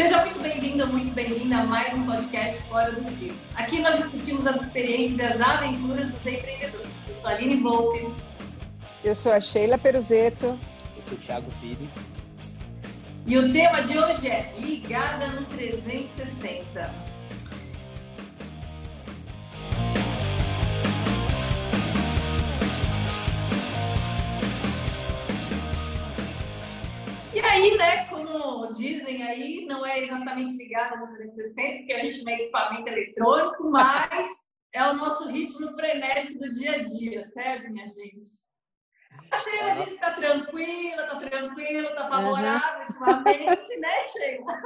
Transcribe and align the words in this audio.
Seja 0.00 0.24
muito 0.24 0.40
bem-vindo, 0.40 0.86
muito 0.86 1.12
bem-vinda 1.14 1.58
a 1.58 1.64
mais 1.66 1.92
um 1.92 2.06
podcast 2.06 2.58
Fora 2.62 2.90
dos 2.90 3.04
Trilhos. 3.18 3.36
Aqui 3.54 3.80
nós 3.80 3.98
discutimos 3.98 4.46
as 4.46 4.62
experiências 4.62 5.18
e 5.18 5.22
as 5.22 5.40
aventuras 5.42 6.08
dos 6.08 6.26
empreendedores. 6.26 6.88
Eu 7.06 7.14
sou 7.16 7.26
a 7.26 7.34
Aline 7.34 7.56
Volpe. 7.56 8.14
Eu 9.04 9.14
sou 9.14 9.30
a 9.30 9.40
Sheila 9.42 9.76
Peruzeto. 9.76 10.58
Eu 10.96 11.02
sou 11.06 11.18
o 11.18 11.20
Thiago 11.20 11.50
Pires. 11.60 11.90
E 13.26 13.36
o 13.36 13.52
tema 13.52 13.82
de 13.82 13.98
hoje 13.98 14.26
é 14.26 14.54
Ligada 14.58 15.26
no 15.26 15.44
360. 15.44 16.90
E 27.34 27.40
aí, 27.40 27.76
né, 27.76 28.06
como 28.32 28.72
dizem 28.72 29.22
aí, 29.22 29.66
não 29.66 29.84
é 29.84 30.00
exatamente 30.00 30.56
ligado 30.56 30.98
no 30.98 31.06
360, 31.06 31.78
porque 31.78 31.92
a 31.92 31.98
gente 31.98 32.24
não 32.24 32.32
é 32.32 32.36
equipamento 32.36 32.88
eletrônico, 32.88 33.70
mas 33.70 34.28
é 34.72 34.84
o 34.90 34.94
nosso 34.94 35.28
ritmo 35.28 35.72
frenético 35.74 36.38
do 36.38 36.52
dia 36.52 36.76
a 36.76 36.82
dia, 36.82 37.24
certo, 37.26 37.70
minha 37.70 37.88
gente? 37.88 38.40
A 39.30 39.36
Sheila 39.36 39.74
disse 39.74 39.94
que 39.94 40.00
tá 40.00 40.12
tranquila, 40.12 41.06
tá 41.06 41.18
tranquila, 41.18 41.94
tá 41.94 42.08
favorável 42.08 42.80
uhum. 42.80 42.86
ultimamente, 42.86 43.76
né, 43.78 44.06
Sheila? 44.06 44.62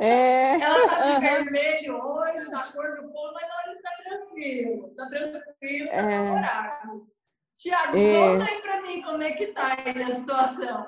É. 0.00 0.54
Ela 0.62 0.88
tá 0.88 1.02
de 1.02 1.10
uhum. 1.10 1.20
vermelho 1.20 2.00
hoje, 2.00 2.50
da 2.50 2.62
cor 2.62 3.00
do 3.00 3.12
povo, 3.12 3.34
mas 3.34 3.44
ela 3.44 3.62
disse 3.68 3.82
que 3.82 3.82
tá 3.82 3.96
tranquilo, 4.04 4.94
tá 4.94 5.08
tá 5.08 5.96
é. 5.96 6.26
favorável. 6.26 7.06
Tiago, 7.56 7.92
conta 7.92 8.52
aí 8.52 8.62
pra 8.62 8.82
mim 8.82 9.02
como 9.02 9.22
é 9.22 9.32
que 9.32 9.48
tá 9.48 9.76
aí 9.84 10.02
a 10.02 10.14
situação. 10.14 10.86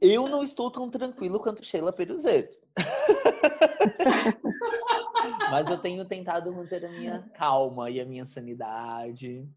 Eu 0.00 0.28
não 0.28 0.42
estou 0.42 0.70
tão 0.70 0.90
tranquilo 0.90 1.40
quanto 1.40 1.64
Sheila 1.64 1.92
Peruzeto. 1.92 2.56
Mas 5.50 5.70
eu 5.70 5.78
tenho 5.78 6.04
tentado 6.04 6.52
manter 6.52 6.84
a 6.84 6.90
minha 6.90 7.22
calma 7.34 7.90
e 7.90 8.00
a 8.00 8.04
minha 8.04 8.26
sanidade. 8.26 9.48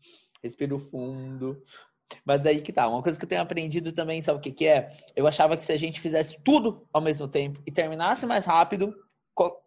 Respiro 0.42 0.80
fundo. 0.80 1.62
Mas 2.26 2.46
aí 2.46 2.62
que 2.62 2.74
tá. 2.74 2.88
Uma 2.88 3.04
coisa 3.04 3.18
que 3.18 3.26
eu 3.26 3.30
tenho 3.30 3.42
aprendido 3.42 3.92
também, 3.92 4.22
sabe 4.22 4.40
o 4.40 4.42
que, 4.42 4.52
que 4.52 4.68
é? 4.68 4.96
Eu 5.16 5.28
achava 5.28 5.58
que 5.58 5.66
se 5.66 5.72
a 5.72 5.78
gente 5.78 6.00
fizesse 6.00 6.38
tudo 6.44 6.88
ao 6.94 7.02
mesmo 7.02 7.28
tempo 7.28 7.62
e 7.66 7.72
terminasse 7.72 8.26
mais 8.26 8.46
rápido, 8.46 8.96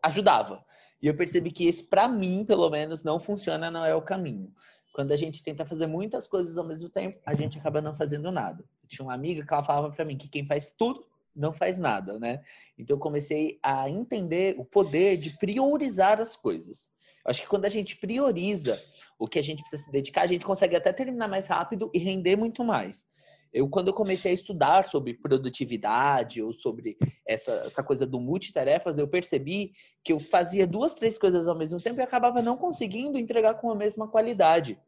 ajudava. 0.03 0.65
E 1.00 1.06
eu 1.06 1.17
percebi 1.17 1.50
que 1.50 1.67
esse, 1.67 1.83
para 1.83 2.09
mim, 2.09 2.45
pelo 2.47 2.69
menos, 2.70 3.03
não 3.03 3.19
funciona, 3.19 3.70
não 3.70 3.84
é 3.84 3.95
o 3.95 4.03
caminho. 4.03 4.53
Quando 4.93 5.12
a 5.12 5.17
gente 5.17 5.43
tenta 5.43 5.65
fazer 5.65 5.87
muitas 5.87 6.27
coisas 6.27 6.57
ao 6.57 6.65
mesmo 6.65 6.89
tempo, 6.89 7.19
a 7.25 7.35
gente 7.35 7.59
acaba 7.59 7.81
não 7.81 7.97
fazendo 7.97 8.31
nada 8.31 8.65
tinha 8.93 9.07
uma 9.07 9.15
amiga 9.15 9.45
que 9.45 9.53
ela 9.53 9.65
falava 9.65 9.91
para 9.91 10.05
mim 10.05 10.17
que 10.17 10.29
quem 10.29 10.45
faz 10.45 10.73
tudo 10.73 11.05
não 11.34 11.53
faz 11.53 11.79
nada, 11.79 12.19
né? 12.19 12.45
Então 12.79 12.97
eu 12.97 13.01
comecei 13.01 13.59
a 13.62 13.89
entender 13.89 14.55
o 14.59 14.65
poder 14.65 15.17
de 15.17 15.31
priorizar 15.31 16.21
as 16.21 16.37
coisas. 16.37 16.91
Eu 17.25 17.31
acho 17.31 17.41
que 17.41 17.49
quando 17.49 17.65
a 17.65 17.71
gente 17.71 17.97
prioriza 17.97 18.83
o 19.19 19.27
que 19.27 19.39
a 19.39 19.43
gente 19.43 19.62
precisa 19.62 19.84
se 19.84 19.91
dedicar, 19.91 20.23
a 20.23 20.27
gente 20.27 20.45
consegue 20.45 20.77
até 20.77 20.93
terminar 20.93 21.29
mais 21.29 21.47
rápido 21.47 21.91
e 21.95 21.99
render 21.99 22.37
muito 22.37 22.62
mais. 22.62 23.06
Eu, 23.53 23.69
quando 23.69 23.89
eu 23.89 23.95
comecei 23.95 24.33
a 24.33 24.34
estudar 24.34 24.86
sobre 24.86 25.14
produtividade 25.14 26.42
ou 26.42 26.53
sobre 26.55 26.97
essa, 27.27 27.53
essa 27.67 27.83
coisa 27.83 28.06
do 28.06 28.19
multitarefas, 28.19 28.97
eu 28.97 29.06
percebi 29.06 29.75
que 30.03 30.12
eu 30.12 30.19
fazia 30.19 30.67
duas, 30.67 30.94
três 30.94 31.19
coisas 31.19 31.47
ao 31.47 31.56
mesmo 31.56 31.81
tempo 31.81 32.00
e 32.00 32.03
acabava 32.03 32.41
não 32.41 32.56
conseguindo 32.56 33.19
entregar 33.19 33.55
com 33.55 33.70
a 33.70 33.75
mesma 33.75 34.09
qualidade. 34.09 34.78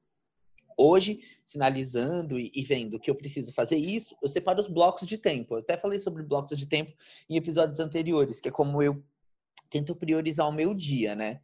Hoje, 0.76 1.20
sinalizando 1.44 2.38
e, 2.38 2.62
vendo 2.62 2.98
que 2.98 3.10
eu 3.10 3.14
preciso 3.14 3.52
fazer 3.52 3.76
isso, 3.76 4.16
eu 4.20 4.28
separo 4.28 4.60
os 4.60 4.68
blocos 4.68 5.06
de 5.06 5.18
tempo. 5.18 5.54
Eu 5.54 5.58
até 5.58 5.76
falei 5.76 5.98
sobre 5.98 6.22
blocos 6.22 6.56
de 6.56 6.66
tempo 6.66 6.92
em 7.28 7.36
episódios 7.36 7.78
anteriores, 7.78 8.40
que 8.40 8.48
é 8.48 8.52
como 8.52 8.83
eu 8.83 9.05
tento 9.70 9.94
priorizar 9.94 10.48
o 10.48 10.52
meu 10.52 10.74
dia, 10.74 11.14
né? 11.14 11.40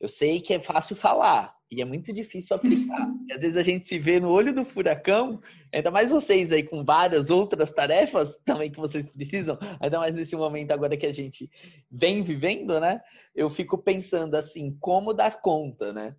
Eu 0.00 0.08
sei 0.08 0.40
que 0.40 0.54
é 0.54 0.60
fácil 0.60 0.94
falar 0.94 1.54
e 1.70 1.82
é 1.82 1.84
muito 1.84 2.12
difícil 2.12 2.56
aplicar. 2.56 3.08
E 3.28 3.32
às 3.34 3.42
vezes 3.42 3.58
a 3.58 3.62
gente 3.62 3.86
se 3.86 3.98
vê 3.98 4.18
no 4.18 4.30
olho 4.30 4.54
do 4.54 4.64
furacão, 4.64 5.38
ainda 5.70 5.90
mais 5.90 6.10
vocês 6.10 6.50
aí 6.50 6.62
com 6.62 6.82
várias 6.82 7.28
outras 7.28 7.70
tarefas 7.70 8.34
também 8.42 8.70
que 8.70 8.78
vocês 8.78 9.06
precisam, 9.10 9.58
ainda 9.78 9.98
mais 9.98 10.14
nesse 10.14 10.34
momento 10.34 10.72
agora 10.72 10.96
que 10.96 11.04
a 11.04 11.12
gente 11.12 11.50
vem 11.90 12.22
vivendo, 12.22 12.80
né? 12.80 13.02
Eu 13.34 13.50
fico 13.50 13.76
pensando 13.76 14.34
assim, 14.34 14.74
como 14.80 15.12
dar 15.12 15.42
conta, 15.42 15.92
né? 15.92 16.16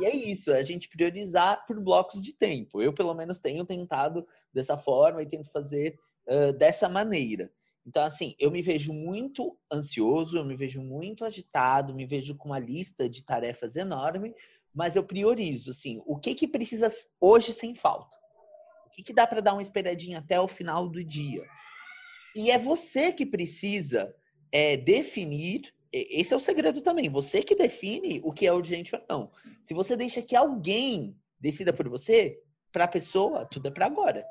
E 0.00 0.04
é 0.04 0.16
isso, 0.16 0.50
é 0.50 0.58
a 0.58 0.64
gente 0.64 0.88
priorizar 0.88 1.64
por 1.64 1.80
blocos 1.80 2.20
de 2.20 2.32
tempo. 2.32 2.82
Eu, 2.82 2.92
pelo 2.92 3.14
menos, 3.14 3.38
tenho 3.38 3.64
tentado 3.64 4.26
dessa 4.52 4.76
forma 4.76 5.22
e 5.22 5.26
tento 5.26 5.50
fazer 5.50 5.96
uh, 6.26 6.52
dessa 6.52 6.88
maneira. 6.88 7.50
Então, 7.88 8.04
assim, 8.04 8.34
eu 8.38 8.50
me 8.50 8.60
vejo 8.60 8.92
muito 8.92 9.56
ansioso, 9.72 10.36
eu 10.36 10.44
me 10.44 10.54
vejo 10.54 10.82
muito 10.82 11.24
agitado, 11.24 11.94
me 11.94 12.04
vejo 12.04 12.36
com 12.36 12.50
uma 12.50 12.58
lista 12.58 13.08
de 13.08 13.24
tarefas 13.24 13.76
enorme, 13.76 14.34
mas 14.74 14.94
eu 14.94 15.02
priorizo, 15.02 15.70
assim, 15.70 16.02
o 16.04 16.18
que 16.18 16.34
que 16.34 16.46
precisa 16.46 16.90
hoje 17.18 17.54
sem 17.54 17.74
falta? 17.74 18.14
O 18.86 18.90
que 18.90 19.02
que 19.02 19.14
dá 19.14 19.26
para 19.26 19.40
dar 19.40 19.54
uma 19.54 19.62
esperadinha 19.62 20.18
até 20.18 20.38
o 20.38 20.46
final 20.46 20.86
do 20.86 21.02
dia? 21.02 21.42
E 22.36 22.50
é 22.50 22.58
você 22.58 23.10
que 23.10 23.24
precisa 23.24 24.14
é, 24.52 24.76
definir 24.76 25.72
esse 25.90 26.34
é 26.34 26.36
o 26.36 26.40
segredo 26.40 26.82
também. 26.82 27.08
Você 27.08 27.42
que 27.42 27.54
define 27.54 28.20
o 28.22 28.30
que 28.30 28.46
é 28.46 28.52
urgente 28.52 28.94
ou 28.94 29.02
não. 29.08 29.30
Se 29.64 29.72
você 29.72 29.96
deixa 29.96 30.20
que 30.20 30.36
alguém 30.36 31.16
decida 31.40 31.72
por 31.72 31.88
você, 31.88 32.38
para 32.70 32.84
a 32.84 32.88
pessoa, 32.88 33.46
tudo 33.46 33.68
é 33.68 33.70
para 33.70 33.86
agora. 33.86 34.26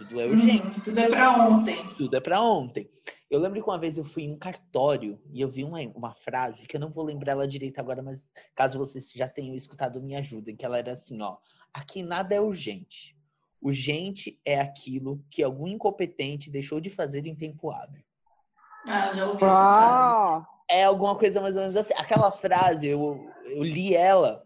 Tudo 0.00 0.20
é 0.20 0.26
urgente. 0.26 0.78
Hum, 0.78 0.82
tudo 0.82 0.98
é 0.98 1.08
para 1.08 1.46
ontem. 1.46 1.94
Tudo 1.96 2.16
é 2.16 2.20
para 2.20 2.40
ontem. 2.40 2.90
Eu 3.30 3.38
lembro 3.38 3.62
que 3.62 3.68
uma 3.68 3.78
vez 3.78 3.98
eu 3.98 4.04
fui 4.04 4.24
em 4.24 4.32
um 4.32 4.38
cartório 4.38 5.20
e 5.30 5.40
eu 5.40 5.48
vi 5.48 5.62
uma, 5.62 5.78
uma 5.94 6.14
frase 6.14 6.66
que 6.66 6.74
eu 6.74 6.80
não 6.80 6.90
vou 6.90 7.04
lembrar 7.04 7.32
ela 7.32 7.46
direito 7.46 7.78
agora, 7.78 8.02
mas 8.02 8.30
caso 8.54 8.78
vocês 8.78 9.12
já 9.14 9.28
tenham 9.28 9.54
escutado, 9.54 10.02
me 10.02 10.16
ajudem. 10.16 10.56
Que 10.56 10.64
ela 10.64 10.78
era 10.78 10.92
assim, 10.92 11.20
ó. 11.20 11.36
Aqui 11.72 12.02
nada 12.02 12.34
é 12.34 12.40
urgente. 12.40 13.14
Urgente 13.60 14.40
é 14.42 14.58
aquilo 14.58 15.22
que 15.30 15.42
algum 15.42 15.68
incompetente 15.68 16.50
deixou 16.50 16.80
de 16.80 16.88
fazer 16.88 17.26
em 17.26 17.34
tempo 17.34 17.70
hábil. 17.70 18.02
Ah, 18.88 19.12
já 19.14 19.26
ouvi 19.26 19.44
essa 19.44 19.50
frase 19.50 20.46
é 20.70 20.84
alguma 20.84 21.16
coisa 21.16 21.40
mais 21.40 21.56
ou 21.56 21.62
menos 21.62 21.76
assim. 21.76 21.92
Aquela 21.96 22.30
frase, 22.30 22.86
eu, 22.86 23.28
eu 23.44 23.62
li 23.62 23.94
ela 23.94 24.42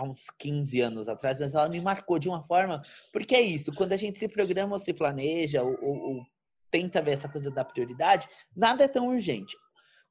há 0.00 0.02
uns 0.02 0.30
15 0.38 0.80
anos 0.80 1.08
atrás, 1.08 1.38
mas 1.38 1.54
ela 1.54 1.68
me 1.68 1.80
marcou 1.80 2.18
de 2.18 2.28
uma 2.28 2.42
forma. 2.42 2.80
Porque 3.12 3.34
é 3.34 3.40
isso, 3.40 3.72
quando 3.74 3.92
a 3.92 3.96
gente 3.96 4.18
se 4.18 4.28
programa 4.28 4.74
ou 4.74 4.78
se 4.78 4.94
planeja, 4.94 5.62
ou, 5.62 5.76
ou, 5.82 5.98
ou 6.16 6.26
tenta 6.70 7.02
ver 7.02 7.12
essa 7.12 7.28
coisa 7.28 7.50
da 7.50 7.64
prioridade, 7.64 8.28
nada 8.56 8.84
é 8.84 8.88
tão 8.88 9.08
urgente. 9.08 9.56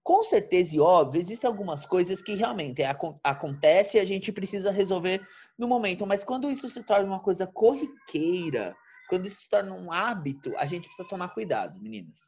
Com 0.03 0.23
certeza 0.23 0.75
e 0.75 0.79
óbvio, 0.79 1.19
existem 1.19 1.47
algumas 1.47 1.85
coisas 1.85 2.21
que 2.21 2.35
realmente 2.35 2.81
é, 2.81 2.95
acontece 3.23 3.97
e 3.97 3.99
a 3.99 4.05
gente 4.05 4.31
precisa 4.31 4.71
resolver 4.71 5.25
no 5.57 5.67
momento, 5.67 6.05
mas 6.05 6.23
quando 6.23 6.49
isso 6.49 6.69
se 6.69 6.83
torna 6.83 7.07
uma 7.07 7.19
coisa 7.19 7.45
corriqueira, 7.45 8.75
quando 9.09 9.25
isso 9.25 9.41
se 9.41 9.49
torna 9.49 9.73
um 9.73 9.91
hábito, 9.91 10.55
a 10.57 10.65
gente 10.65 10.87
precisa 10.87 11.07
tomar 11.07 11.29
cuidado, 11.29 11.79
meninas. 11.81 12.19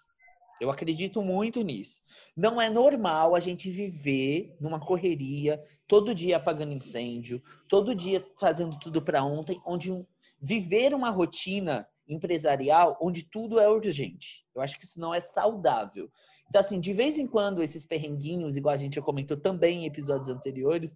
Eu 0.61 0.69
acredito 0.69 1.23
muito 1.23 1.63
nisso. 1.63 1.99
Não 2.37 2.61
é 2.61 2.69
normal 2.69 3.35
a 3.35 3.39
gente 3.39 3.71
viver 3.71 4.55
numa 4.61 4.79
correria, 4.79 5.59
todo 5.87 6.13
dia 6.13 6.37
apagando 6.37 6.71
incêndio, 6.71 7.41
todo 7.67 7.95
dia 7.95 8.23
fazendo 8.39 8.77
tudo 8.77 9.01
para 9.01 9.23
ontem, 9.23 9.59
onde 9.65 9.91
um, 9.91 10.05
viver 10.39 10.93
uma 10.93 11.09
rotina 11.09 11.87
empresarial 12.07 12.95
onde 13.01 13.23
tudo 13.23 13.59
é 13.59 13.67
urgente. 13.67 14.45
Eu 14.53 14.61
acho 14.61 14.77
que 14.77 14.85
isso 14.85 14.99
não 14.99 15.11
é 15.11 15.19
saudável. 15.19 16.11
Então, 16.47 16.61
assim, 16.61 16.79
de 16.79 16.93
vez 16.93 17.17
em 17.17 17.25
quando, 17.25 17.63
esses 17.63 17.83
perrenguinhos, 17.83 18.55
igual 18.55 18.75
a 18.75 18.77
gente 18.77 18.97
já 18.97 19.01
comentou 19.01 19.37
também 19.37 19.79
em 19.79 19.87
episódios 19.87 20.29
anteriores, 20.29 20.95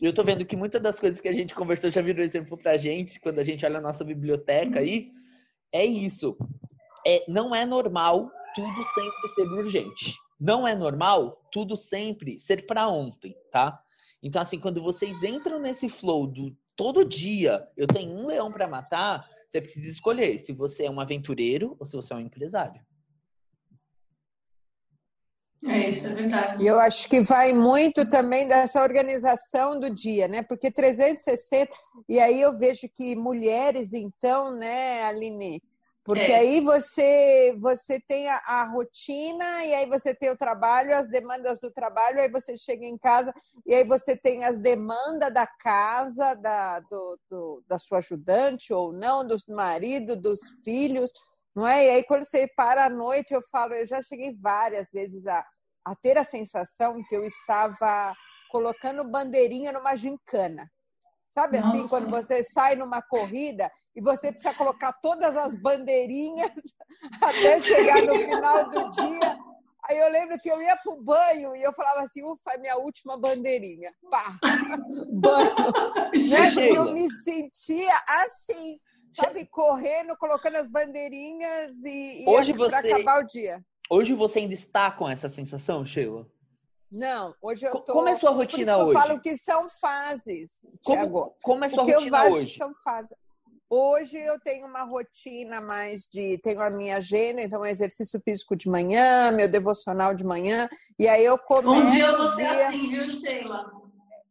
eu 0.00 0.14
tô 0.14 0.22
vendo 0.22 0.46
que 0.46 0.56
muitas 0.56 0.80
das 0.80 1.00
coisas 1.00 1.20
que 1.20 1.28
a 1.28 1.32
gente 1.32 1.52
conversou 1.52 1.90
já 1.90 2.00
virou 2.00 2.24
exemplo 2.24 2.56
pra 2.56 2.76
gente, 2.76 3.18
quando 3.18 3.40
a 3.40 3.44
gente 3.44 3.66
olha 3.66 3.78
a 3.78 3.82
nossa 3.82 4.04
biblioteca 4.04 4.78
aí, 4.78 5.10
é 5.72 5.84
isso. 5.84 6.36
É, 7.04 7.24
não 7.26 7.52
é 7.52 7.66
normal 7.66 8.30
tudo 8.54 8.84
sempre 8.94 9.28
ser 9.34 9.48
urgente. 9.52 10.14
Não 10.38 10.66
é 10.66 10.74
normal 10.74 11.44
tudo 11.52 11.76
sempre 11.76 12.38
ser 12.38 12.66
para 12.66 12.88
ontem, 12.88 13.36
tá? 13.50 13.80
Então, 14.22 14.40
assim, 14.40 14.58
quando 14.58 14.82
vocês 14.82 15.22
entram 15.22 15.58
nesse 15.58 15.88
flow 15.88 16.26
do 16.26 16.56
todo 16.76 17.04
dia 17.04 17.66
eu 17.76 17.86
tenho 17.86 18.12
um 18.12 18.26
leão 18.26 18.50
para 18.50 18.66
matar, 18.66 19.28
você 19.48 19.60
precisa 19.60 19.90
escolher 19.90 20.38
se 20.38 20.52
você 20.52 20.84
é 20.84 20.90
um 20.90 21.00
aventureiro 21.00 21.76
ou 21.78 21.84
se 21.84 21.96
você 21.96 22.12
é 22.12 22.16
um 22.16 22.20
empresário. 22.20 22.80
É, 25.66 25.90
isso 25.90 26.08
é 26.08 26.14
verdade. 26.14 26.62
E 26.62 26.66
eu 26.66 26.80
acho 26.80 27.06
que 27.06 27.20
vai 27.20 27.52
muito 27.52 28.08
também 28.08 28.48
dessa 28.48 28.82
organização 28.82 29.78
do 29.78 29.90
dia, 29.90 30.26
né? 30.26 30.42
Porque 30.42 30.70
360, 30.70 31.70
e 32.08 32.18
aí 32.18 32.40
eu 32.40 32.56
vejo 32.56 32.88
que 32.88 33.14
mulheres, 33.14 33.92
então, 33.92 34.56
né, 34.56 35.04
Aline, 35.04 35.62
porque 36.04 36.32
é. 36.32 36.36
aí 36.36 36.60
você 36.60 37.54
você 37.60 38.00
tem 38.00 38.28
a, 38.28 38.36
a, 38.46 38.64
rotina 38.64 39.64
e 39.64 39.74
aí 39.74 39.86
você 39.86 40.14
tem 40.14 40.30
o 40.30 40.36
trabalho, 40.36 40.96
as 40.96 41.08
demandas 41.08 41.60
do 41.60 41.70
trabalho, 41.70 42.20
aí 42.20 42.30
você 42.30 42.56
chega 42.56 42.86
em 42.86 42.96
casa 42.96 43.32
e 43.66 43.74
aí 43.74 43.84
você 43.84 44.16
tem 44.16 44.44
as 44.44 44.58
demandas 44.58 45.32
da 45.32 45.46
casa, 45.46 46.34
da, 46.34 46.80
do, 46.80 47.18
do, 47.28 47.64
da 47.68 47.78
sua 47.78 47.98
ajudante 47.98 48.72
ou 48.72 48.92
não, 48.92 49.26
do 49.26 49.36
marido, 49.48 50.16
dos 50.16 50.40
filhos, 50.64 51.12
não 51.54 51.66
é? 51.66 51.86
E 51.86 51.90
aí 51.90 52.04
quando 52.04 52.24
você 52.24 52.48
para 52.56 52.86
à 52.86 52.90
noite, 52.90 53.34
eu 53.34 53.42
falo, 53.42 53.74
eu 53.74 53.86
já 53.86 54.00
cheguei 54.00 54.34
várias 54.34 54.90
vezes 54.90 55.26
a, 55.26 55.44
a 55.84 55.94
ter 55.94 56.16
a 56.16 56.24
sensação 56.24 57.02
que 57.08 57.14
eu 57.14 57.24
estava 57.24 58.14
colocando 58.50 59.04
bandeirinha 59.04 59.70
numa 59.70 59.94
gincana. 59.94 60.70
Sabe 61.30 61.58
assim, 61.58 61.66
Nossa. 61.66 61.78
assim, 61.78 61.88
quando 61.88 62.10
você 62.10 62.42
sai 62.42 62.74
numa 62.74 63.00
corrida 63.00 63.70
e 63.94 64.00
você 64.00 64.32
precisa 64.32 64.52
colocar 64.52 64.92
todas 64.94 65.36
as 65.36 65.54
bandeirinhas 65.54 66.50
até 67.22 67.58
chegar 67.60 68.02
no 68.02 68.14
final 68.14 68.68
do 68.68 68.90
dia. 68.90 69.38
Aí 69.88 69.96
eu 69.96 70.10
lembro 70.10 70.38
que 70.38 70.50
eu 70.50 70.60
ia 70.60 70.76
pro 70.76 71.02
banho 71.02 71.54
e 71.54 71.62
eu 71.62 71.72
falava 71.72 72.02
assim, 72.02 72.22
ufa, 72.24 72.52
é 72.52 72.58
minha 72.58 72.76
última 72.76 73.18
bandeirinha. 73.18 73.92
Pá! 74.10 74.38
Banho. 75.12 75.54
né? 75.54 76.50
Porque 76.52 76.78
eu 76.78 76.92
me 76.92 77.10
sentia 77.10 77.94
assim, 78.24 78.78
sabe, 79.08 79.46
correndo, 79.46 80.16
colocando 80.16 80.56
as 80.56 80.68
bandeirinhas 80.68 81.76
e, 81.84 82.24
e 82.24 82.28
Hoje 82.28 82.52
você... 82.52 82.70
para 82.70 82.78
acabar 82.80 83.22
o 83.22 83.26
dia. 83.26 83.60
Hoje 83.88 84.14
você 84.14 84.40
ainda 84.40 84.54
está 84.54 84.90
com 84.90 85.08
essa 85.08 85.28
sensação, 85.28 85.84
Sheila? 85.84 86.26
Não, 86.90 87.34
hoje 87.40 87.66
eu 87.66 87.72
tô. 87.80 87.92
Como 87.92 88.08
é 88.08 88.12
a 88.12 88.18
sua 88.18 88.30
rotina 88.30 88.76
hoje? 88.78 88.88
Eu 88.88 88.92
falo 88.92 89.20
que 89.20 89.36
são 89.36 89.68
fases, 89.68 90.66
Como, 90.84 91.36
como 91.42 91.64
é 91.64 91.68
a 91.68 91.70
sua 91.70 91.78
Porque 91.84 91.94
rotina 91.94 92.26
eu 92.26 92.32
hoje? 92.32 92.56
são 92.56 92.74
fases. 92.74 93.16
Hoje 93.72 94.18
eu 94.18 94.40
tenho 94.40 94.66
uma 94.66 94.82
rotina 94.82 95.60
mais 95.60 96.02
de. 96.02 96.38
Tenho 96.42 96.60
a 96.60 96.70
minha 96.70 96.96
agenda, 96.96 97.40
então 97.40 97.64
exercício 97.64 98.20
físico 98.24 98.56
de 98.56 98.68
manhã, 98.68 99.30
meu 99.30 99.48
devocional 99.48 100.12
de 100.12 100.24
manhã, 100.24 100.68
e 100.98 101.06
aí 101.06 101.24
eu 101.24 101.38
começo. 101.38 101.70
Um 101.70 101.86
dia 101.86 102.06
eu 102.06 102.16
vou 102.16 102.28
ser 102.32 102.48
dia... 102.48 102.68
assim, 102.68 102.90
viu, 102.90 103.08
Sheila? 103.08 103.70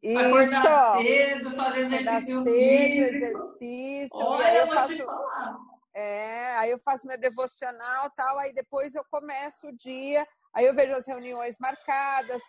Isso, 0.04 0.20
acordar 0.20 0.98
cedo, 0.98 1.56
fazer 1.56 1.80
exercício 1.86 2.44
cedo, 2.44 3.16
exercício. 3.16 4.18
Olha, 4.26 4.42
e 4.42 4.46
aí 4.46 4.58
eu, 4.58 4.66
eu 4.66 4.74
faço. 4.74 4.96
Te 4.96 5.06
falar. 5.06 5.58
É, 5.96 6.58
aí 6.58 6.72
eu 6.72 6.80
faço 6.80 7.08
meu 7.08 7.18
devocional 7.18 8.10
tal, 8.16 8.38
aí 8.38 8.54
depois 8.54 8.94
eu 8.94 9.04
começo 9.10 9.68
o 9.68 9.76
dia, 9.76 10.26
aí 10.60 10.66
eu 10.66 10.74
vejo 10.74 10.92
as 10.92 11.08
reuniões 11.08 11.58
marcadas, 11.58 12.42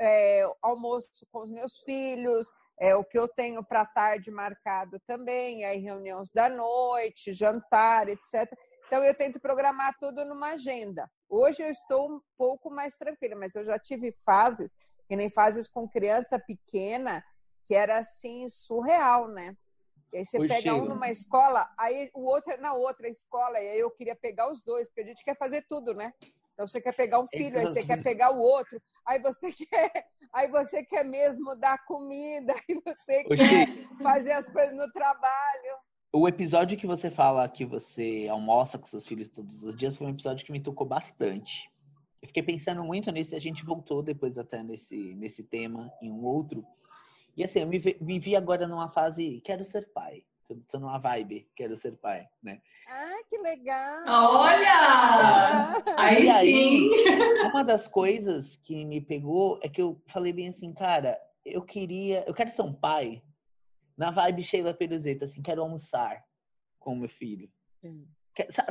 é, 0.00 0.48
almoço 0.62 1.26
com 1.32 1.40
os 1.42 1.50
meus 1.50 1.80
filhos, 1.80 2.48
é, 2.78 2.94
o 2.94 3.04
que 3.04 3.18
eu 3.18 3.26
tenho 3.26 3.64
para 3.64 3.84
tarde 3.84 4.30
marcado 4.30 5.00
também, 5.00 5.64
aí 5.64 5.78
reuniões 5.78 6.30
da 6.30 6.48
noite, 6.48 7.32
jantar, 7.32 8.08
etc. 8.08 8.52
Então 8.86 9.02
eu 9.02 9.14
tento 9.16 9.40
programar 9.40 9.96
tudo 9.98 10.24
numa 10.24 10.50
agenda. 10.50 11.10
Hoje 11.28 11.62
eu 11.62 11.70
estou 11.70 12.08
um 12.08 12.20
pouco 12.38 12.70
mais 12.70 12.96
tranquila, 12.96 13.34
mas 13.36 13.54
eu 13.56 13.64
já 13.64 13.78
tive 13.78 14.12
fases, 14.12 14.72
que 15.08 15.16
nem 15.16 15.28
fases 15.28 15.66
com 15.68 15.88
criança 15.88 16.38
pequena, 16.38 17.24
que 17.66 17.74
era 17.74 17.98
assim 17.98 18.48
surreal, 18.48 19.26
né? 19.26 19.56
E 20.12 20.18
aí 20.18 20.26
você 20.26 20.38
Oi, 20.38 20.48
pega 20.48 20.74
um 20.74 20.84
numa 20.84 21.08
escola, 21.08 21.68
aí 21.76 22.10
o 22.14 22.24
outro 22.24 22.52
é 22.52 22.56
na 22.56 22.74
outra 22.74 23.08
escola, 23.08 23.60
e 23.60 23.68
aí 23.70 23.78
eu 23.80 23.90
queria 23.90 24.14
pegar 24.14 24.50
os 24.50 24.62
dois, 24.62 24.86
porque 24.88 25.02
a 25.02 25.06
gente 25.06 25.24
quer 25.24 25.36
fazer 25.36 25.64
tudo, 25.68 25.94
né? 25.94 26.12
Então 26.60 26.68
você 26.68 26.78
quer 26.78 26.94
pegar 26.94 27.18
um 27.18 27.26
filho, 27.26 27.58
aí 27.58 27.64
você 27.64 27.82
quer 27.82 28.02
pegar 28.02 28.32
o 28.32 28.38
outro, 28.38 28.78
aí 29.06 29.18
você 29.18 29.48
quer, 29.50 30.04
aí 30.30 30.46
você 30.46 30.84
quer 30.84 31.06
mesmo 31.06 31.58
dar 31.58 31.82
comida, 31.86 32.52
aí 32.52 32.78
você 32.84 33.24
quer 33.24 33.66
fazer 34.02 34.32
as 34.32 34.46
coisas 34.50 34.76
no 34.76 34.92
trabalho. 34.92 35.78
O 36.12 36.28
episódio 36.28 36.76
que 36.76 36.86
você 36.86 37.10
fala 37.10 37.48
que 37.48 37.64
você 37.64 38.28
almoça 38.30 38.76
com 38.76 38.84
seus 38.84 39.06
filhos 39.06 39.28
todos 39.28 39.62
os 39.62 39.74
dias 39.74 39.96
foi 39.96 40.06
um 40.06 40.10
episódio 40.10 40.44
que 40.44 40.52
me 40.52 40.60
tocou 40.60 40.86
bastante. 40.86 41.72
Eu 42.20 42.28
fiquei 42.28 42.42
pensando 42.42 42.84
muito 42.84 43.10
nisso 43.10 43.32
e 43.34 43.36
a 43.36 43.40
gente 43.40 43.64
voltou 43.64 44.02
depois 44.02 44.36
até 44.36 44.62
nesse, 44.62 45.14
nesse 45.14 45.42
tema 45.42 45.90
em 46.02 46.12
um 46.12 46.22
outro. 46.26 46.62
E 47.34 47.42
assim, 47.42 47.60
eu 47.60 47.66
me, 47.66 47.80
me 48.02 48.18
vi 48.18 48.36
agora 48.36 48.68
numa 48.68 48.90
fase, 48.90 49.40
quero 49.42 49.64
ser 49.64 49.90
pai. 49.94 50.24
Estou 50.58 50.80
numa 50.80 50.98
vibe, 50.98 51.48
quero 51.54 51.76
ser 51.76 51.92
pai, 51.96 52.28
né? 52.42 52.60
Ah, 52.88 53.20
que 53.28 53.38
legal! 53.38 54.02
Olha! 54.06 54.72
Ah, 54.72 55.74
aí, 55.96 56.28
aí 56.28 56.52
sim! 56.52 56.90
Uma 57.48 57.64
das 57.64 57.86
coisas 57.86 58.56
que 58.56 58.84
me 58.84 59.00
pegou 59.00 59.60
é 59.62 59.68
que 59.68 59.80
eu 59.80 60.02
falei 60.08 60.32
bem 60.32 60.48
assim, 60.48 60.72
cara, 60.72 61.18
eu 61.44 61.62
queria, 61.62 62.24
eu 62.26 62.34
quero 62.34 62.50
ser 62.50 62.62
um 62.62 62.74
pai 62.74 63.22
na 63.96 64.10
vibe 64.10 64.42
Sheila 64.42 64.74
Peruzeta, 64.74 65.24
assim, 65.24 65.42
quero 65.42 65.62
almoçar 65.62 66.24
com 66.78 66.96
meu 66.96 67.08
filho. 67.08 67.48
Hum. 67.84 68.06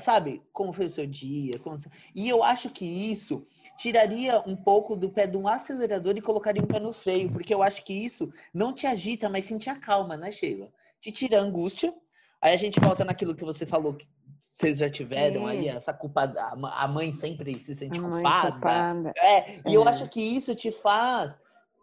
Sabe, 0.02 0.42
como 0.52 0.74
foi 0.74 0.86
o 0.86 0.90
seu 0.90 1.06
dia? 1.06 1.60
Como... 1.60 1.78
E 2.16 2.28
eu 2.28 2.44
acho 2.44 2.70
que 2.70 2.86
isso 2.86 3.46
tiraria 3.78 4.42
um 4.48 4.56
pouco 4.56 4.96
do 4.96 5.10
pé 5.10 5.28
de 5.28 5.38
um 5.38 5.48
acelerador 5.48 6.18
e 6.18 6.22
colocaria 6.22 6.64
um 6.64 6.68
pé 6.68 6.80
no 6.80 6.94
freio, 6.94 7.32
porque 7.32 7.54
eu 7.54 7.62
acho 7.62 7.84
que 7.84 7.94
isso 7.94 8.34
não 8.54 8.74
te 8.74 8.88
agita, 8.88 9.30
mas 9.30 9.46
sim 9.46 9.58
te 9.58 9.70
acalma, 9.70 10.18
né, 10.18 10.32
Sheila? 10.32 10.72
Te 11.02 11.12
tira 11.12 11.40
a 11.40 11.44
angústia. 11.44 11.94
Aí 12.42 12.54
a 12.54 12.58
gente 12.58 12.80
volta 12.80 13.04
naquilo 13.04 13.36
que 13.36 13.44
você 13.44 13.66
falou, 13.66 13.94
que 13.94 14.08
vocês 14.54 14.78
já 14.78 14.90
tiveram 14.90 15.42
sim. 15.42 15.48
aí, 15.48 15.68
essa 15.68 15.94
culpa, 15.94 16.34
a 16.74 16.88
mãe 16.88 17.14
sempre 17.14 17.58
se 17.60 17.74
sente 17.76 18.00
culpada. 18.00 18.52
culpada. 18.54 19.14
É, 19.18 19.58
e 19.58 19.62
é. 19.66 19.78
eu 19.78 19.88
acho 19.88 20.08
que 20.10 20.22
isso 20.22 20.56
te 20.56 20.72
faz, 20.72 21.34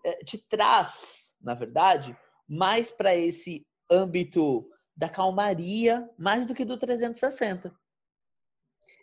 é, 0.04 0.24
te 0.24 0.38
traz, 0.38 1.34
na 1.40 1.54
verdade, 1.54 2.16
mais 2.48 2.90
para 2.90 3.14
esse 3.16 3.66
âmbito 3.90 4.68
da 4.96 5.08
calmaria, 5.08 6.08
mais 6.18 6.46
do 6.46 6.54
que 6.54 6.64
do 6.64 6.76
360. 6.76 7.74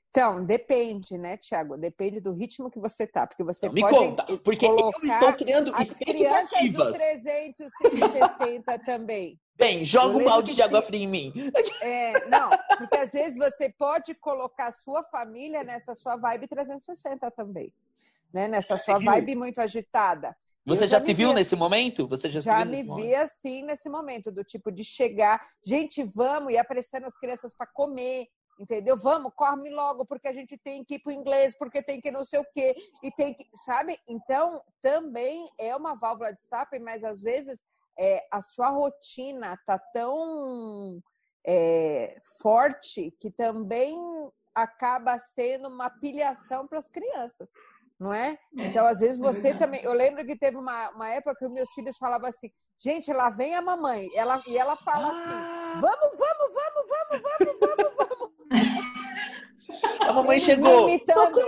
Então, 0.09 0.45
depende, 0.45 1.17
né, 1.17 1.37
Tiago? 1.37 1.75
Depende 1.75 2.19
do 2.19 2.33
ritmo 2.33 2.69
que 2.69 2.79
você 2.79 3.07
tá, 3.07 3.25
porque 3.25 3.43
você 3.43 3.67
pode 3.67 3.75
me 3.75 3.89
conta, 3.89 4.37
porque 4.37 4.65
eu 4.65 4.91
estou 4.91 5.33
criando 5.33 5.73
as 5.73 5.89
crianças 5.97 6.71
do 6.71 6.93
360 6.93 8.79
também. 8.85 9.39
Bem, 9.55 9.85
joga 9.85 10.17
um 10.17 10.23
balde 10.23 10.55
de 10.55 10.61
água 10.61 10.81
fria 10.81 11.03
em 11.03 11.07
mim. 11.07 11.33
É, 11.81 12.27
não, 12.27 12.49
porque 12.77 12.97
às 12.97 13.11
vezes 13.11 13.37
você 13.37 13.69
pode 13.69 14.15
colocar 14.15 14.71
sua 14.71 15.03
família 15.03 15.63
nessa 15.63 15.93
sua 15.93 16.15
vibe 16.15 16.47
360 16.47 17.29
também, 17.31 17.71
né? 18.33 18.47
Nessa 18.47 18.77
sua 18.77 18.97
vibe 18.99 19.35
muito 19.35 19.61
agitada. 19.61 20.35
Você 20.65 20.87
já, 20.87 20.99
já 20.99 21.05
se 21.05 21.13
viu 21.13 21.27
assim, 21.27 21.35
nesse 21.35 21.55
momento? 21.55 22.07
Você 22.07 22.31
já, 22.31 22.39
já 22.39 22.65
me 22.65 22.83
vi 22.83 23.13
assim 23.13 23.63
nesse 23.63 23.89
momento, 23.89 24.31
do 24.31 24.43
tipo 24.43 24.71
de 24.71 24.83
chegar, 24.83 25.39
gente, 25.63 26.03
vamos, 26.03 26.53
e 26.53 26.57
aparecendo 26.57 27.05
as 27.05 27.17
crianças 27.17 27.53
para 27.53 27.67
comer, 27.67 28.27
entendeu? 28.57 28.95
Vamos, 28.95 29.33
corre 29.35 29.69
logo, 29.69 30.05
porque 30.05 30.27
a 30.27 30.33
gente 30.33 30.57
tem 30.57 30.83
que 30.83 30.95
ir 30.95 30.99
para 30.99 31.11
o 31.11 31.13
inglês, 31.13 31.55
porque 31.57 31.83
tem 31.83 31.99
que 31.99 32.11
não 32.11 32.23
sei 32.23 32.39
o 32.39 32.45
quê, 32.53 32.73
e 33.03 33.11
tem 33.11 33.33
que, 33.33 33.45
sabe? 33.65 33.97
Então, 34.07 34.59
também 34.81 35.45
é 35.59 35.75
uma 35.75 35.95
válvula 35.95 36.31
de 36.31 36.39
escape, 36.39 36.79
mas 36.79 37.03
às 37.03 37.21
vezes 37.21 37.63
é, 37.97 38.25
a 38.31 38.41
sua 38.41 38.69
rotina 38.69 39.57
tá 39.65 39.77
tão 39.77 41.01
é, 41.45 42.19
forte 42.41 43.11
que 43.19 43.29
também 43.31 43.95
acaba 44.55 45.17
sendo 45.19 45.67
uma 45.67 45.89
pilhação 45.89 46.67
para 46.67 46.79
as 46.79 46.87
crianças 46.87 47.49
não 48.03 48.13
é? 48.13 48.37
é? 48.57 48.65
Então, 48.65 48.85
às 48.85 48.99
vezes, 48.99 49.17
é 49.17 49.23
você 49.23 49.49
é 49.49 49.53
também. 49.53 49.81
Eu 49.83 49.93
lembro 49.93 50.25
que 50.25 50.35
teve 50.35 50.57
uma, 50.57 50.89
uma 50.89 51.09
época 51.09 51.35
que 51.35 51.47
meus 51.47 51.71
filhos 51.71 51.97
falavam 51.97 52.27
assim: 52.27 52.51
gente, 52.77 53.13
lá 53.13 53.29
vem 53.29 53.55
a 53.55 53.61
mamãe. 53.61 54.09
Ela, 54.13 54.41
e 54.45 54.57
ela 54.57 54.75
fala 54.75 55.07
assim: 55.07 55.21
ah. 55.25 55.79
vamos, 55.79 56.19
vamos, 56.19 56.53
vamos, 56.53 56.89
vamos, 56.89 57.21
vamos, 57.39 57.59
vamos, 57.59 57.93
vamos. 57.97 58.33
A 60.01 60.13
mamãe 60.13 60.37
Eles 60.37 60.45
chegou. 60.45 60.89
Imitando. 60.89 61.39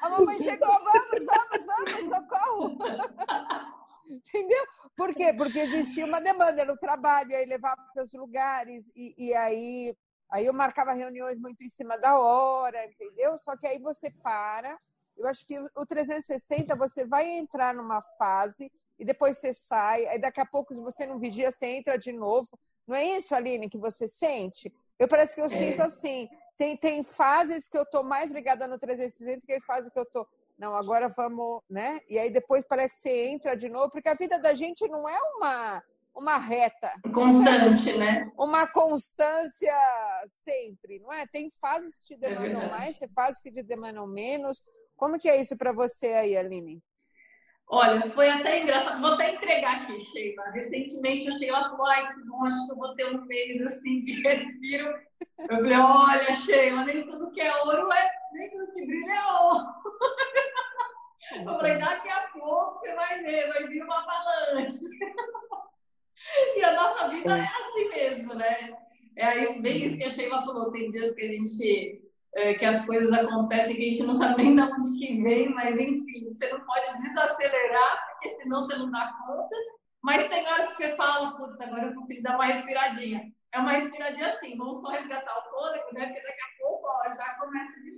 A 0.00 0.08
mamãe 0.08 0.38
chegou, 0.38 0.68
vamos, 0.68 1.24
vamos, 1.24 1.66
vamos, 1.66 2.08
socorro. 2.08 2.78
Entendeu? 4.08 4.64
Por 4.96 5.14
quê? 5.14 5.32
Porque 5.32 5.58
existia 5.58 6.04
uma 6.04 6.20
demanda 6.20 6.64
no 6.64 6.76
trabalho, 6.76 7.34
aí 7.34 7.44
levava 7.44 7.76
para 7.92 8.04
os 8.04 8.12
lugares, 8.12 8.90
e, 8.94 9.14
e 9.18 9.34
aí, 9.34 9.96
aí 10.30 10.46
eu 10.46 10.52
marcava 10.52 10.92
reuniões 10.92 11.38
muito 11.38 11.64
em 11.64 11.68
cima 11.68 11.98
da 11.98 12.18
hora, 12.18 12.84
entendeu? 12.84 13.36
Só 13.36 13.56
que 13.56 13.66
aí 13.66 13.78
você 13.78 14.10
para 14.10 14.78
eu 15.16 15.26
acho 15.26 15.46
que 15.46 15.58
o 15.74 15.86
360 15.86 16.76
você 16.76 17.04
vai 17.06 17.26
entrar 17.26 17.74
numa 17.74 18.02
fase 18.02 18.70
e 18.98 19.04
depois 19.04 19.38
você 19.38 19.52
sai, 19.52 20.06
aí 20.06 20.18
daqui 20.18 20.40
a 20.40 20.46
pouco, 20.46 20.74
se 20.74 20.80
você 20.80 21.06
não 21.06 21.18
vigia, 21.18 21.50
você 21.50 21.66
entra 21.66 21.98
de 21.98 22.12
novo. 22.12 22.58
Não 22.86 22.94
é 22.96 23.04
isso, 23.16 23.34
Aline, 23.34 23.68
que 23.68 23.78
você 23.78 24.06
sente? 24.06 24.72
Eu 24.98 25.08
parece 25.08 25.34
que 25.34 25.40
eu 25.40 25.46
é. 25.46 25.48
sinto 25.48 25.82
assim. 25.82 26.28
Tem, 26.56 26.76
tem 26.76 27.02
fases 27.02 27.68
que 27.68 27.76
eu 27.76 27.84
tô 27.84 28.02
mais 28.02 28.30
ligada 28.30 28.66
no 28.66 28.78
360 28.78 29.46
que 29.46 29.60
fase 29.60 29.90
que 29.90 29.98
eu 29.98 30.06
tô. 30.06 30.26
Não, 30.58 30.74
agora 30.74 31.08
vamos, 31.08 31.60
né? 31.68 31.98
E 32.08 32.18
aí 32.18 32.30
depois 32.30 32.64
parece 32.66 32.96
que 32.96 33.02
você 33.02 33.28
entra 33.28 33.56
de 33.56 33.68
novo, 33.68 33.90
porque 33.90 34.08
a 34.08 34.14
vida 34.14 34.38
da 34.38 34.54
gente 34.54 34.86
não 34.88 35.08
é 35.08 35.18
uma 35.36 35.82
uma 36.16 36.38
reta. 36.38 36.90
Constante, 37.12 37.96
né? 37.98 38.30
Uma 38.38 38.66
constância 38.66 39.74
sempre, 40.42 40.98
não 41.00 41.12
é? 41.12 41.26
Tem 41.26 41.50
fases 41.60 41.98
que 41.98 42.14
te 42.14 42.16
demandam 42.16 42.62
é 42.62 42.70
mais, 42.70 42.98
tem 42.98 43.08
fases 43.14 43.40
que 43.40 43.52
te 43.52 43.62
demandam 43.62 44.06
menos. 44.06 44.62
Como 44.96 45.18
que 45.18 45.28
é 45.28 45.38
isso 45.38 45.56
para 45.58 45.72
você 45.72 46.06
aí, 46.14 46.36
Aline? 46.36 46.82
Olha, 47.68 48.00
foi 48.12 48.30
até 48.30 48.62
engraçado. 48.62 49.00
Vou 49.00 49.12
até 49.12 49.34
entregar 49.34 49.82
aqui, 49.82 50.00
Sheila. 50.00 50.50
Recentemente, 50.52 51.28
a 51.28 51.32
Sheila 51.32 51.68
falou, 51.70 51.86
ai, 51.86 52.08
que 52.08 52.24
bom, 52.26 52.46
acho 52.46 52.64
que 52.64 52.72
eu 52.72 52.76
vou 52.76 52.94
ter 52.94 53.06
um 53.14 53.24
mês 53.26 53.60
assim 53.60 54.00
de 54.00 54.12
respiro. 54.22 54.94
Eu 55.38 55.56
falei, 55.58 55.76
olha, 55.76 56.34
Sheila, 56.34 56.84
nem 56.84 57.04
tudo 57.06 57.30
que 57.32 57.40
é 57.40 57.54
ouro 57.64 57.92
é, 57.92 58.10
nem 58.32 58.50
tudo 58.50 58.72
que 58.72 58.86
brilha 58.86 59.12
é 59.12 59.32
ouro. 59.42 59.66
Eu 61.34 61.44
falei, 61.44 61.78
daqui 61.78 62.08
a 62.08 62.28
pouco 62.32 62.74
você 62.74 62.94
vai 62.94 63.22
ver, 63.22 63.52
vai 63.52 63.66
vir 63.66 63.82
uma 63.82 63.98
avalanche. 63.98 64.78
E 66.56 66.64
a 66.64 66.72
nossa 66.72 67.08
vida 67.08 67.38
é 67.38 67.44
assim 67.44 67.88
mesmo, 67.88 68.34
né? 68.34 68.74
É 69.16 69.44
isso, 69.44 69.62
bem 69.62 69.84
isso 69.84 69.96
que 69.96 70.04
a 70.04 70.10
Sheila 70.10 70.44
falou. 70.44 70.72
Tem 70.72 70.90
dias 70.90 71.14
que 71.14 71.22
a 71.22 71.28
gente 71.28 72.02
é, 72.36 72.54
que 72.54 72.64
as 72.64 72.84
coisas 72.84 73.12
acontecem 73.12 73.76
que 73.76 73.82
a 73.82 73.88
gente 73.90 74.02
não 74.02 74.12
sabe 74.12 74.42
nem 74.42 74.54
de 74.54 74.60
onde 74.60 74.98
que 74.98 75.22
vem, 75.22 75.54
mas 75.54 75.78
enfim, 75.78 76.24
você 76.24 76.50
não 76.50 76.60
pode 76.66 76.92
desacelerar, 77.00 78.08
porque 78.10 78.28
senão 78.28 78.60
você 78.60 78.76
não 78.76 78.90
dá 78.90 79.12
conta. 79.26 79.56
Mas 80.02 80.28
tem 80.28 80.46
horas 80.46 80.68
que 80.68 80.74
você 80.74 80.96
fala, 80.96 81.36
putz, 81.36 81.60
agora 81.60 81.86
eu 81.86 81.94
consigo 81.94 82.22
dar 82.22 82.36
uma 82.36 82.44
respiradinha. 82.44 83.32
É 83.52 83.58
uma 83.58 83.72
respiradinha 83.72 84.26
assim, 84.26 84.56
vamos 84.56 84.80
só 84.80 84.90
resgatar 84.90 85.38
o 85.38 85.50
fôlego, 85.50 85.94
né? 85.94 86.06
Porque 86.06 86.20
daqui 86.20 86.40
a 86.40 86.62
pouco 86.62 86.86
ó, 86.86 87.10
já 87.10 87.34
começa 87.40 87.80
de 87.80 87.96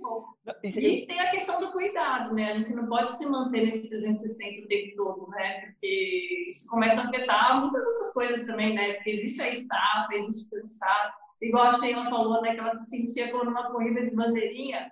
E 0.63 1.05
tem 1.05 1.19
a 1.19 1.31
questão 1.31 1.59
do 1.59 1.71
cuidado, 1.71 2.33
né? 2.33 2.51
A 2.51 2.57
gente 2.57 2.73
não 2.73 2.87
pode 2.87 3.17
se 3.17 3.25
manter 3.25 3.65
nesse 3.65 3.89
360 3.89 4.65
o 4.65 4.67
tempo 4.67 4.95
todo, 4.95 5.29
né? 5.29 5.67
Porque 5.67 6.45
isso 6.47 6.67
começa 6.67 7.01
a 7.01 7.05
afetar 7.05 7.61
muitas 7.61 7.85
outras 7.85 8.13
coisas 8.13 8.45
também, 8.45 8.73
né? 8.73 8.93
Porque 8.93 9.11
existe 9.11 9.41
a 9.41 9.49
estafa, 9.49 10.13
existe 10.13 10.47
o 10.47 10.59
cansaço 10.59 11.13
igual 11.41 11.67
a 11.67 11.79
Sheila 11.79 12.09
falou, 12.09 12.41
né, 12.41 12.53
que 12.53 12.59
ela 12.59 12.75
se 12.75 12.89
sentia 12.89 13.31
como 13.31 13.45
numa 13.45 13.71
corrida 13.71 14.03
de 14.03 14.15
bandeirinha. 14.15 14.91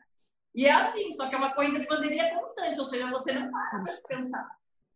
E 0.55 0.65
é 0.65 0.71
assim, 0.71 1.11
só 1.13 1.27
que 1.27 1.35
é 1.35 1.37
uma 1.37 1.53
corrida 1.53 1.79
de 1.79 1.87
bandeirinha 1.87 2.35
constante, 2.35 2.79
ou 2.79 2.85
seja, 2.85 3.09
você 3.11 3.33
não 3.33 3.51
para 3.51 3.69
para 3.69 3.83
descansar. 3.83 4.49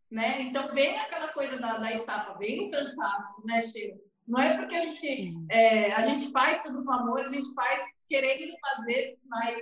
Né? 0.09 0.41
Então, 0.41 0.73
vem 0.73 0.97
aquela 0.99 1.29
coisa 1.29 1.57
da, 1.57 1.77
da 1.77 1.91
estafa, 1.91 2.37
vem 2.37 2.67
o 2.67 2.71
cansaço, 2.71 3.45
né, 3.45 3.61
Sheila? 3.61 3.97
Não 4.27 4.39
é 4.39 4.57
porque 4.57 4.75
a 4.75 4.79
gente, 4.79 5.35
é, 5.49 5.93
a 5.93 6.01
gente 6.01 6.31
faz 6.31 6.61
tudo 6.63 6.83
com 6.83 6.91
amor, 6.91 7.21
a 7.21 7.25
gente 7.25 7.53
faz 7.53 7.83
querendo 8.07 8.53
fazer, 8.59 9.17
mas 9.25 9.57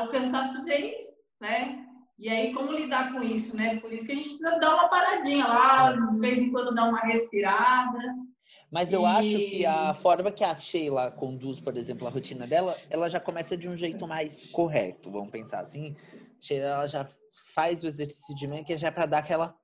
o 0.00 0.08
cansaço 0.10 0.64
vem, 0.64 1.08
né? 1.40 1.86
E 2.18 2.28
aí, 2.28 2.52
como 2.52 2.72
lidar 2.72 3.12
com 3.12 3.22
isso, 3.22 3.56
né? 3.56 3.80
Por 3.80 3.92
isso 3.92 4.06
que 4.06 4.12
a 4.12 4.14
gente 4.14 4.28
precisa 4.28 4.58
dar 4.58 4.74
uma 4.74 4.88
paradinha 4.88 5.46
lá, 5.46 5.92
de 5.92 6.20
vez 6.20 6.38
em 6.38 6.50
quando 6.50 6.74
dar 6.74 6.88
uma 6.88 7.00
respirada, 7.00 7.98
mas 8.72 8.90
eu 8.90 9.02
e... 9.02 9.04
acho 9.04 9.50
que 9.50 9.66
a 9.66 9.92
forma 9.92 10.32
que 10.32 10.42
a 10.42 10.58
Sheila 10.58 11.10
conduz, 11.10 11.60
por 11.60 11.76
exemplo, 11.76 12.06
a 12.06 12.10
rotina 12.10 12.46
dela, 12.46 12.74
ela 12.88 13.10
já 13.10 13.20
começa 13.20 13.54
de 13.54 13.68
um 13.68 13.76
jeito 13.76 14.08
mais 14.08 14.50
correto, 14.50 15.10
vamos 15.10 15.30
pensar 15.30 15.60
assim. 15.60 15.94
Sheila 16.40 16.66
ela 16.66 16.86
já 16.86 17.06
faz 17.54 17.84
o 17.84 17.86
exercício 17.86 18.34
de 18.34 18.48
manhã 18.48 18.64
que 18.64 18.74
já 18.78 18.88
é 18.88 18.90
para 18.90 19.04
dar 19.04 19.18
aquela 19.18 19.54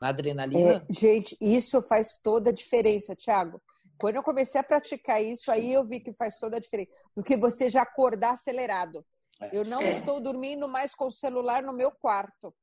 adrenalina. 0.00 0.86
É, 0.88 0.92
gente, 0.92 1.36
isso 1.40 1.82
faz 1.82 2.16
toda 2.22 2.50
a 2.50 2.54
diferença, 2.54 3.16
Thiago. 3.16 3.60
Quando 3.98 4.16
eu 4.16 4.22
comecei 4.22 4.60
a 4.60 4.64
praticar 4.64 5.20
isso, 5.20 5.50
aí 5.50 5.72
eu 5.72 5.84
vi 5.84 5.98
que 5.98 6.12
faz 6.12 6.38
toda 6.38 6.56
a 6.56 6.60
diferença. 6.60 6.92
Porque 7.12 7.36
você 7.36 7.68
já 7.68 7.82
acordar 7.82 8.34
acelerado. 8.34 9.04
É. 9.46 9.50
Eu 9.52 9.64
não 9.64 9.82
é. 9.82 9.90
estou 9.90 10.20
dormindo 10.20 10.68
mais 10.68 10.94
com 10.94 11.06
o 11.06 11.12
celular 11.12 11.62
no 11.62 11.72
meu 11.72 11.90
quarto. 11.90 12.54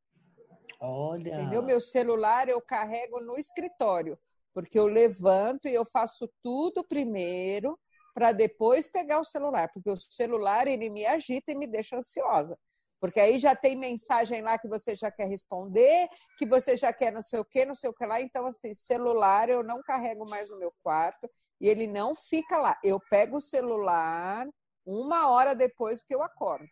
Olha. 0.79 1.35
Entendeu? 1.35 1.61
Meu 1.61 1.79
celular 1.79 2.49
eu 2.49 2.61
carrego 2.61 3.19
no 3.21 3.37
escritório 3.37 4.17
porque 4.53 4.77
eu 4.77 4.85
levanto 4.85 5.67
e 5.67 5.73
eu 5.73 5.85
faço 5.85 6.29
tudo 6.43 6.83
primeiro 6.83 7.79
para 8.13 8.31
depois 8.31 8.87
pegar 8.87 9.19
o 9.19 9.25
celular, 9.25 9.69
porque 9.73 9.89
o 9.89 9.95
celular 9.97 10.67
ele 10.67 10.89
me 10.89 11.05
agita 11.05 11.51
e 11.51 11.55
me 11.55 11.65
deixa 11.65 11.97
ansiosa. 11.97 12.57
Porque 12.99 13.19
aí 13.19 13.39
já 13.39 13.55
tem 13.55 13.75
mensagem 13.75 14.43
lá 14.43 14.59
que 14.59 14.67
você 14.67 14.95
já 14.95 15.09
quer 15.09 15.27
responder, 15.27 16.07
que 16.37 16.45
você 16.45 16.77
já 16.77 16.93
quer 16.93 17.11
não 17.11 17.21
sei 17.21 17.39
o 17.39 17.45
que, 17.45 17.65
não 17.65 17.73
sei 17.73 17.89
o 17.89 17.93
que 17.93 18.05
lá. 18.05 18.21
Então, 18.21 18.45
assim, 18.45 18.75
celular 18.75 19.49
eu 19.49 19.63
não 19.63 19.81
carrego 19.81 20.29
mais 20.29 20.51
no 20.51 20.59
meu 20.59 20.71
quarto 20.83 21.27
e 21.59 21.67
ele 21.67 21.87
não 21.87 22.13
fica 22.13 22.57
lá. 22.57 22.77
Eu 22.83 22.99
pego 23.09 23.37
o 23.37 23.41
celular 23.41 24.45
uma 24.85 25.29
hora 25.29 25.53
depois 25.53 26.01
que 26.03 26.13
eu 26.13 26.21
acordo. 26.21 26.69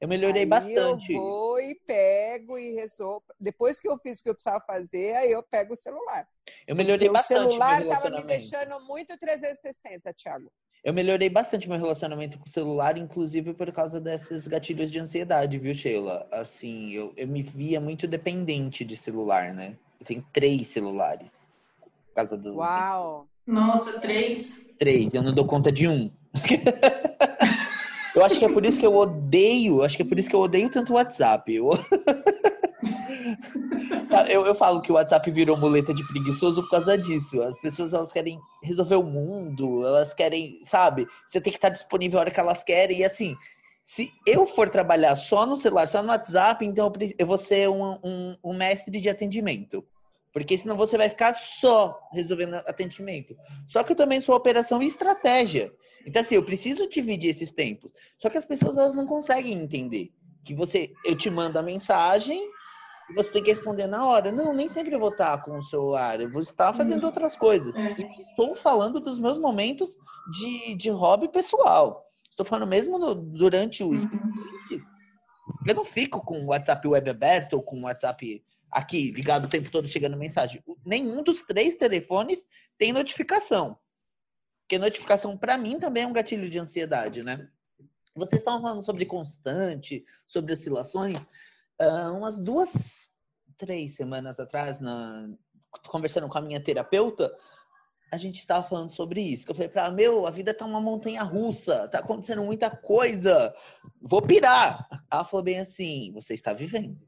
Eu 0.00 0.08
melhorei 0.08 0.42
aí 0.42 0.48
bastante. 0.48 1.12
Eu 1.12 1.20
vou 1.20 1.60
e 1.60 1.74
pego 1.74 2.58
e 2.58 2.72
resolvo. 2.74 3.24
Depois 3.38 3.80
que 3.80 3.88
eu 3.88 3.98
fiz 3.98 4.20
o 4.20 4.22
que 4.22 4.30
eu 4.30 4.34
precisava 4.34 4.60
fazer, 4.60 5.16
aí 5.16 5.32
eu 5.32 5.42
pego 5.42 5.72
o 5.72 5.76
celular. 5.76 6.26
Eu 6.66 6.76
melhorei 6.76 7.08
Porque 7.08 7.18
bastante. 7.18 7.38
O 7.38 7.50
celular 7.50 7.82
estava 7.82 8.10
me 8.10 8.22
deixando 8.22 8.80
muito 8.80 9.18
360, 9.18 10.12
Thiago. 10.14 10.52
Eu 10.84 10.94
melhorei 10.94 11.28
bastante 11.28 11.68
meu 11.68 11.78
relacionamento 11.78 12.38
com 12.38 12.46
o 12.46 12.48
celular, 12.48 12.96
inclusive 12.96 13.52
por 13.52 13.70
causa 13.72 14.00
desses 14.00 14.46
gatilhos 14.46 14.90
de 14.90 15.00
ansiedade, 15.00 15.58
viu, 15.58 15.74
Sheila? 15.74 16.26
Assim, 16.30 16.92
eu, 16.92 17.12
eu 17.16 17.26
me 17.26 17.42
via 17.42 17.80
muito 17.80 18.06
dependente 18.06 18.84
de 18.84 18.94
celular, 18.94 19.52
né? 19.52 19.76
Eu 19.98 20.06
tenho 20.06 20.24
três 20.32 20.68
celulares. 20.68 21.48
Por 21.80 22.14
causa 22.14 22.36
do. 22.36 22.54
Uau! 22.56 23.26
Nossa, 23.44 24.00
três? 24.00 24.64
Três, 24.78 25.14
eu 25.14 25.22
não 25.22 25.34
dou 25.34 25.46
conta 25.46 25.72
de 25.72 25.88
um. 25.88 26.10
Eu 28.18 28.24
acho 28.24 28.36
que 28.36 28.44
é 28.44 28.52
por 28.52 28.66
isso 28.66 28.80
que 28.80 28.86
eu 28.86 28.96
odeio, 28.96 29.84
acho 29.84 29.96
que 29.96 30.02
é 30.02 30.04
por 30.04 30.18
isso 30.18 30.28
que 30.28 30.34
eu 30.34 30.40
odeio 30.40 30.68
tanto 30.68 30.92
o 30.92 30.96
WhatsApp. 30.96 31.54
Eu... 31.54 31.70
eu, 34.28 34.44
eu 34.44 34.54
falo 34.56 34.82
que 34.82 34.90
o 34.90 34.96
WhatsApp 34.96 35.30
virou 35.30 35.56
muleta 35.56 35.94
de 35.94 36.04
preguiçoso 36.08 36.60
por 36.62 36.70
causa 36.70 36.98
disso. 36.98 37.40
As 37.42 37.60
pessoas 37.60 37.92
elas 37.92 38.12
querem 38.12 38.40
resolver 38.60 38.96
o 38.96 39.04
mundo, 39.04 39.86
elas 39.86 40.12
querem, 40.12 40.58
sabe? 40.64 41.06
Você 41.28 41.40
tem 41.40 41.52
que 41.52 41.58
estar 41.58 41.68
disponível 41.68 42.18
a 42.18 42.22
hora 42.22 42.30
que 42.32 42.40
elas 42.40 42.64
querem. 42.64 42.98
E 42.98 43.04
assim, 43.04 43.36
se 43.84 44.10
eu 44.26 44.48
for 44.48 44.68
trabalhar 44.68 45.14
só 45.14 45.46
no 45.46 45.56
celular, 45.56 45.86
só 45.86 46.02
no 46.02 46.08
WhatsApp, 46.08 46.66
então 46.66 46.92
eu 47.16 47.26
vou 47.26 47.38
ser 47.38 47.68
um, 47.68 48.00
um, 48.02 48.36
um 48.42 48.52
mestre 48.52 49.00
de 49.00 49.08
atendimento. 49.08 49.84
Porque 50.32 50.58
senão 50.58 50.76
você 50.76 50.98
vai 50.98 51.08
ficar 51.08 51.34
só 51.34 51.96
resolvendo 52.12 52.54
atendimento. 52.66 53.36
Só 53.68 53.84
que 53.84 53.92
eu 53.92 53.96
também 53.96 54.20
sou 54.20 54.34
operação 54.34 54.82
e 54.82 54.86
estratégia. 54.86 55.72
Então, 56.06 56.20
assim, 56.20 56.34
eu 56.34 56.44
preciso 56.44 56.88
dividir 56.88 57.30
esses 57.30 57.50
tempos. 57.50 57.90
Só 58.18 58.30
que 58.30 58.38
as 58.38 58.44
pessoas 58.44 58.76
elas 58.76 58.94
não 58.94 59.06
conseguem 59.06 59.52
entender. 59.52 60.10
Que 60.44 60.54
você, 60.54 60.92
eu 61.04 61.16
te 61.16 61.28
mando 61.28 61.58
a 61.58 61.62
mensagem 61.62 62.40
e 63.10 63.14
você 63.14 63.30
tem 63.30 63.42
que 63.42 63.50
responder 63.50 63.86
na 63.86 64.06
hora. 64.06 64.32
Não, 64.32 64.52
nem 64.52 64.68
sempre 64.68 64.94
eu 64.94 65.00
vou 65.00 65.10
estar 65.10 65.42
com 65.42 65.58
o 65.58 65.64
celular. 65.64 66.20
Eu 66.20 66.30
vou 66.30 66.42
estar 66.42 66.72
fazendo 66.72 67.02
uhum. 67.02 67.08
outras 67.08 67.36
coisas. 67.36 67.74
É. 67.74 67.96
E 67.98 68.18
estou 68.18 68.54
falando 68.54 69.00
dos 69.00 69.18
meus 69.18 69.38
momentos 69.38 69.90
de, 70.38 70.74
de 70.74 70.90
hobby 70.90 71.28
pessoal. 71.28 72.04
Estou 72.30 72.46
falando 72.46 72.68
mesmo 72.68 72.98
no, 72.98 73.14
durante 73.14 73.82
o 73.82 73.88
uhum. 73.88 74.08
Eu 75.66 75.74
não 75.74 75.84
fico 75.84 76.20
com 76.20 76.40
o 76.40 76.46
WhatsApp 76.46 76.86
web 76.86 77.10
aberto 77.10 77.54
ou 77.54 77.62
com 77.62 77.78
o 77.78 77.84
WhatsApp 77.84 78.42
aqui 78.70 79.10
ligado 79.12 79.46
o 79.46 79.48
tempo 79.48 79.70
todo 79.70 79.88
chegando 79.88 80.16
mensagem. 80.16 80.62
Nenhum 80.84 81.22
dos 81.22 81.42
três 81.42 81.74
telefones 81.74 82.46
tem 82.76 82.92
notificação. 82.92 83.78
Porque 84.68 84.78
notificação, 84.78 85.34
para 85.34 85.56
mim, 85.56 85.78
também 85.78 86.02
é 86.02 86.06
um 86.06 86.12
gatilho 86.12 86.50
de 86.50 86.58
ansiedade, 86.58 87.22
né? 87.22 87.48
Vocês 88.14 88.42
estavam 88.42 88.60
falando 88.60 88.82
sobre 88.82 89.06
constante, 89.06 90.04
sobre 90.26 90.52
oscilações. 90.52 91.16
Uh, 91.80 92.12
umas 92.14 92.38
duas, 92.38 93.08
três 93.56 93.94
semanas 93.94 94.38
atrás, 94.38 94.78
na, 94.78 95.26
conversando 95.86 96.28
com 96.28 96.36
a 96.36 96.42
minha 96.42 96.62
terapeuta, 96.62 97.34
a 98.12 98.18
gente 98.18 98.40
estava 98.40 98.68
falando 98.68 98.90
sobre 98.90 99.22
isso. 99.22 99.46
Que 99.46 99.52
eu 99.52 99.54
falei 99.54 99.70
para 99.70 99.86
ela, 99.86 99.94
meu, 99.94 100.26
a 100.26 100.30
vida 100.30 100.52
tá 100.52 100.66
uma 100.66 100.82
montanha 100.82 101.22
russa, 101.22 101.88
tá 101.88 102.00
acontecendo 102.00 102.44
muita 102.44 102.70
coisa, 102.70 103.54
vou 104.02 104.20
pirar. 104.20 104.86
Ela 105.10 105.24
falou 105.24 105.42
bem 105.42 105.60
assim, 105.60 106.12
você 106.12 106.34
está 106.34 106.52
vivendo. 106.52 107.00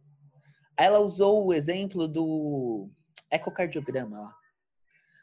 Aí 0.79 0.87
ela 0.87 1.01
usou 1.01 1.45
o 1.45 1.53
exemplo 1.53 2.09
do 2.09 2.89
ecocardiograma 3.31 4.19
lá. 4.19 4.40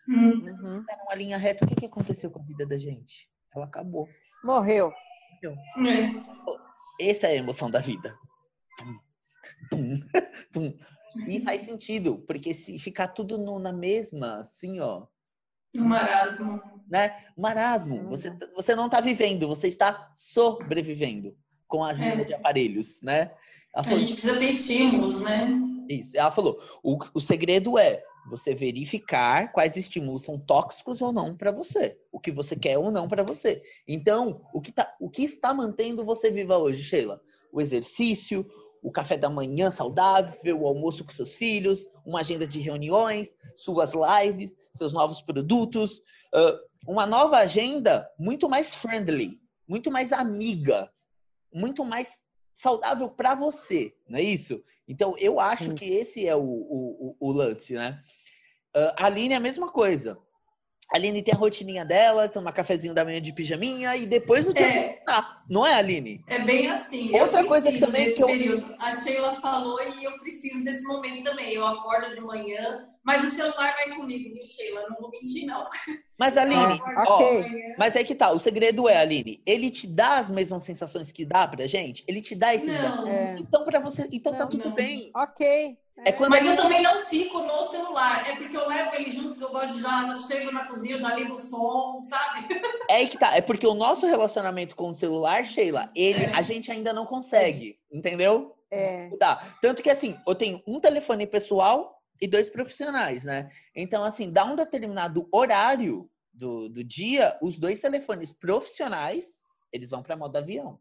Uhum. 0.07 0.85
Era 0.89 1.03
uma 1.03 1.15
linha 1.15 1.37
reta. 1.37 1.65
O 1.65 1.67
que, 1.67 1.75
que 1.75 1.85
aconteceu 1.85 2.31
com 2.31 2.39
a 2.39 2.45
vida 2.45 2.65
da 2.65 2.77
gente? 2.77 3.29
Ela 3.55 3.65
acabou. 3.65 4.07
Morreu. 4.43 4.93
Morreu. 5.41 5.55
É. 6.99 7.09
Essa 7.09 7.27
é 7.27 7.31
a 7.31 7.35
emoção 7.35 7.69
da 7.69 7.79
vida. 7.79 8.17
E 11.25 11.39
faz 11.39 11.61
sentido, 11.61 12.17
porque 12.27 12.53
se 12.53 12.77
ficar 12.79 13.07
tudo 13.07 13.37
no, 13.37 13.57
na 13.59 13.71
mesma, 13.71 14.39
assim, 14.39 14.79
ó. 14.81 15.07
Um 15.73 15.85
marasmo. 15.85 16.61
Né? 16.87 17.25
Marasmo. 17.35 17.95
Uhum. 17.95 18.09
Você, 18.09 18.37
você 18.53 18.75
não 18.75 18.87
está 18.87 18.99
vivendo, 18.99 19.47
você 19.47 19.67
está 19.67 20.11
sobrevivendo 20.13 21.35
com 21.67 21.83
a 21.83 21.91
ajuda 21.91 22.21
é. 22.21 22.25
de 22.25 22.33
aparelhos, 22.33 23.01
né? 23.01 23.31
Falou, 23.73 23.97
a 23.97 23.99
gente 23.99 24.13
precisa 24.13 24.37
ter 24.37 24.49
estímulos, 24.49 25.21
né? 25.21 25.47
Isso. 25.89 26.17
Ela 26.17 26.31
falou: 26.31 26.59
o, 26.83 26.97
o 27.13 27.19
segredo 27.19 27.77
é 27.77 28.03
você 28.29 28.53
verificar 28.53 29.51
quais 29.51 29.75
estímulos 29.77 30.23
são 30.23 30.37
tóxicos 30.37 31.01
ou 31.01 31.11
não 31.11 31.35
para 31.35 31.51
você, 31.51 31.97
o 32.11 32.19
que 32.19 32.31
você 32.31 32.55
quer 32.55 32.77
ou 32.77 32.91
não 32.91 33.07
para 33.07 33.23
você. 33.23 33.61
Então, 33.87 34.41
o 34.53 34.61
que, 34.61 34.71
tá, 34.71 34.95
o 34.99 35.09
que 35.09 35.23
está 35.23 35.53
mantendo 35.53 36.05
você 36.05 36.29
viva 36.29 36.57
hoje, 36.57 36.83
Sheila? 36.83 37.21
O 37.51 37.61
exercício, 37.61 38.45
o 38.83 38.91
café 38.91 39.17
da 39.17 39.29
manhã 39.29 39.71
saudável, 39.71 40.61
o 40.61 40.67
almoço 40.67 41.03
com 41.03 41.11
seus 41.11 41.35
filhos, 41.35 41.89
uma 42.05 42.19
agenda 42.19 42.45
de 42.45 42.59
reuniões, 42.59 43.35
suas 43.55 43.91
lives, 43.93 44.55
seus 44.73 44.93
novos 44.93 45.21
produtos, 45.21 46.01
uma 46.87 47.05
nova 47.05 47.37
agenda 47.37 48.09
muito 48.19 48.47
mais 48.49 48.75
friendly, 48.75 49.39
muito 49.67 49.91
mais 49.91 50.11
amiga, 50.11 50.89
muito 51.53 51.83
mais 51.83 52.19
saudável 52.53 53.09
para 53.09 53.35
você, 53.35 53.93
não 54.07 54.19
é 54.19 54.23
isso? 54.23 54.63
Então, 54.87 55.15
eu 55.17 55.39
acho 55.39 55.65
isso. 55.65 55.75
que 55.75 55.85
esse 55.85 56.27
é 56.27 56.35
o, 56.35 56.39
o, 56.39 57.15
o, 57.19 57.29
o 57.29 57.31
lance, 57.31 57.73
né? 57.73 58.01
Uh, 58.77 58.93
a 58.95 59.05
Aline 59.07 59.33
é 59.33 59.37
a 59.37 59.39
mesma 59.39 59.71
coisa. 59.71 60.19
A 60.93 60.97
Aline 60.97 61.23
tem 61.23 61.33
a 61.33 61.37
rotininha 61.37 61.83
dela, 61.83 62.29
toma 62.29 62.53
cafezinho 62.53 62.93
da 62.93 63.03
manhã 63.03 63.19
de 63.19 63.33
pijaminha 63.33 63.97
e 63.97 64.05
depois 64.05 64.47
o 64.47 64.53
dia 64.53 64.67
é. 64.67 64.93
tá. 65.03 65.36
Não 65.49 65.65
é, 65.65 65.73
Aline? 65.75 66.23
É 66.27 66.39
bem 66.39 66.69
assim. 66.69 67.17
Outra 67.19 67.43
coisa 67.45 67.71
que 67.71 67.79
também 67.79 68.05
desse 68.05 68.17
que 68.17 68.23
eu... 68.23 68.27
período. 68.27 68.75
A 68.79 69.01
Sheila 69.01 69.39
falou 69.41 69.79
e 69.81 70.03
eu 70.03 70.19
preciso 70.19 70.63
desse 70.63 70.83
momento 70.83 71.23
também. 71.23 71.53
Eu 71.53 71.65
acordo 71.65 72.13
de 72.13 72.21
manhã, 72.21 72.85
mas 73.03 73.23
o 73.23 73.29
celular 73.29 73.73
vai 73.75 73.95
comigo, 73.95 74.33
viu, 74.33 74.45
Sheila? 74.45 74.85
Não 74.89 74.97
vou 74.97 75.09
mentir, 75.09 75.45
não. 75.45 75.67
Mas, 76.17 76.35
Aline, 76.35 76.81
ah, 76.83 77.05
ó, 77.07 77.19
mas 77.77 77.95
é 77.95 78.03
que 78.03 78.15
tá, 78.15 78.31
o 78.31 78.39
segredo 78.39 78.89
é, 78.89 78.97
Aline, 78.97 79.39
ele 79.45 79.69
te 79.69 79.85
dá 79.85 80.17
as 80.17 80.31
mesmas 80.31 80.63
sensações 80.63 81.11
que 81.11 81.23
dá 81.23 81.47
pra 81.47 81.67
gente? 81.67 82.03
Ele 82.07 82.21
te 82.21 82.35
dá 82.35 82.55
esses 82.55 82.67
não. 82.67 83.07
É. 83.07 83.37
Então, 83.37 83.63
para 83.63 83.79
você, 83.79 84.09
então 84.11 84.33
tá 84.33 84.39
não, 84.39 84.45
tá 84.45 84.51
tudo 84.51 84.69
não. 84.69 84.75
bem. 84.75 85.11
Ok. 85.15 85.77
É 86.05 86.11
quando 86.11 86.29
Mas 86.29 86.45
gente... 86.45 86.57
eu 86.57 86.63
também 86.63 86.81
não 86.83 87.05
fico 87.05 87.39
no 87.39 87.63
celular. 87.63 88.27
É 88.27 88.35
porque 88.35 88.55
eu 88.55 88.67
levo 88.67 88.95
ele 88.95 89.11
junto, 89.11 89.41
eu 89.41 89.49
gosto 89.49 89.73
de 89.73 89.81
já, 89.81 90.15
chego 90.15 90.51
na 90.51 90.65
cozinha, 90.65 90.95
eu 90.95 90.99
já 90.99 91.15
ligo 91.15 91.33
o 91.33 91.39
som, 91.39 91.99
sabe? 92.01 92.47
É 92.87 93.05
que 93.05 93.17
tá. 93.17 93.35
É 93.35 93.41
porque 93.41 93.65
o 93.65 93.73
nosso 93.73 94.05
relacionamento 94.05 94.75
com 94.75 94.89
o 94.89 94.93
celular, 94.93 95.36
Sheila, 95.45 95.91
ele, 95.95 96.25
é. 96.25 96.33
a 96.33 96.41
gente 96.41 96.71
ainda 96.71 96.93
não 96.93 97.05
consegue, 97.05 97.79
entendeu? 97.91 98.55
É. 98.71 99.09
Tá. 99.17 99.57
Tanto 99.61 99.81
que 99.81 99.89
assim, 99.89 100.17
eu 100.27 100.35
tenho 100.35 100.61
um 100.67 100.79
telefone 100.79 101.25
pessoal 101.25 102.01
e 102.19 102.27
dois 102.27 102.49
profissionais, 102.49 103.23
né? 103.23 103.49
Então, 103.75 104.03
assim, 104.03 104.31
dá 104.31 104.45
um 104.45 104.55
determinado 104.55 105.27
horário 105.31 106.09
do, 106.33 106.69
do 106.69 106.83
dia, 106.83 107.37
os 107.41 107.57
dois 107.57 107.81
telefones 107.81 108.31
profissionais, 108.33 109.25
eles 109.71 109.89
vão 109.89 110.03
para 110.03 110.15
modo 110.15 110.35
avião. 110.37 110.79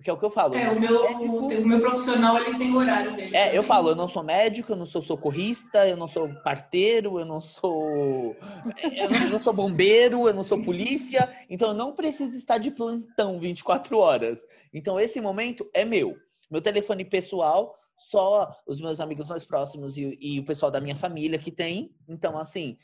Porque 0.00 0.08
é 0.08 0.12
o 0.14 0.16
que 0.16 0.24
eu 0.24 0.30
falo. 0.30 0.54
É, 0.54 0.70
o 0.70 0.80
meu, 0.80 1.02
médico... 1.02 1.36
o 1.36 1.66
meu 1.66 1.78
profissional 1.78 2.38
ele 2.38 2.56
tem 2.56 2.74
horário 2.74 3.14
dele. 3.14 3.36
É, 3.36 3.54
eu 3.54 3.62
falo, 3.62 3.90
eu 3.90 3.94
não 3.94 4.08
sou 4.08 4.22
médico, 4.22 4.72
eu 4.72 4.76
não 4.76 4.86
sou 4.86 5.02
socorrista, 5.02 5.86
eu 5.86 5.94
não 5.94 6.08
sou 6.08 6.26
parteiro, 6.42 7.18
eu 7.18 7.26
não 7.26 7.38
sou. 7.38 8.34
Eu 8.82 9.10
não, 9.10 9.22
eu 9.24 9.28
não 9.28 9.40
sou 9.40 9.52
bombeiro, 9.52 10.26
eu 10.26 10.32
não 10.32 10.42
sou 10.42 10.62
polícia, 10.62 11.30
então 11.50 11.68
eu 11.68 11.74
não 11.74 11.92
preciso 11.92 12.34
estar 12.34 12.56
de 12.56 12.70
plantão 12.70 13.38
24 13.38 13.98
horas. 13.98 14.42
Então 14.72 14.98
esse 14.98 15.20
momento 15.20 15.68
é 15.74 15.84
meu. 15.84 16.16
Meu 16.50 16.62
telefone 16.62 17.04
pessoal, 17.04 17.76
só 17.98 18.56
os 18.66 18.80
meus 18.80 19.00
amigos 19.00 19.28
mais 19.28 19.44
próximos 19.44 19.98
e, 19.98 20.16
e 20.18 20.40
o 20.40 20.46
pessoal 20.46 20.70
da 20.70 20.80
minha 20.80 20.96
família 20.96 21.38
que 21.38 21.52
tem. 21.52 21.94
Então, 22.08 22.38
assim, 22.38 22.78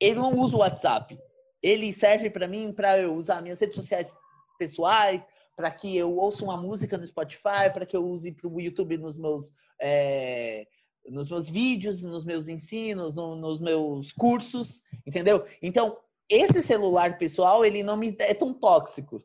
ele 0.00 0.14
não 0.14 0.32
usa 0.38 0.56
o 0.56 0.60
WhatsApp. 0.60 1.18
Ele 1.62 1.92
serve 1.92 2.30
para 2.30 2.48
mim 2.48 2.72
para 2.72 2.98
eu 2.98 3.12
usar 3.14 3.42
minhas 3.42 3.60
redes 3.60 3.76
sociais 3.76 4.14
pessoais 4.58 5.22
para 5.58 5.72
que 5.72 5.96
eu 5.96 6.16
ouça 6.16 6.44
uma 6.44 6.56
música 6.56 6.96
no 6.96 7.04
Spotify, 7.04 7.68
para 7.74 7.84
que 7.84 7.96
eu 7.96 8.06
use 8.06 8.30
para 8.30 8.48
o 8.48 8.60
YouTube 8.60 8.96
nos 8.96 9.18
meus, 9.18 9.50
é, 9.80 10.68
nos 11.08 11.28
meus 11.28 11.48
vídeos, 11.48 12.00
nos 12.04 12.24
meus 12.24 12.46
ensinos, 12.46 13.12
no, 13.12 13.34
nos 13.34 13.58
meus 13.58 14.12
cursos, 14.12 14.84
entendeu? 15.04 15.44
Então, 15.60 15.98
esse 16.28 16.62
celular 16.62 17.18
pessoal, 17.18 17.64
ele 17.64 17.82
não 17.82 17.96
me 17.96 18.14
é 18.20 18.32
tão 18.34 18.54
tóxico. 18.54 19.20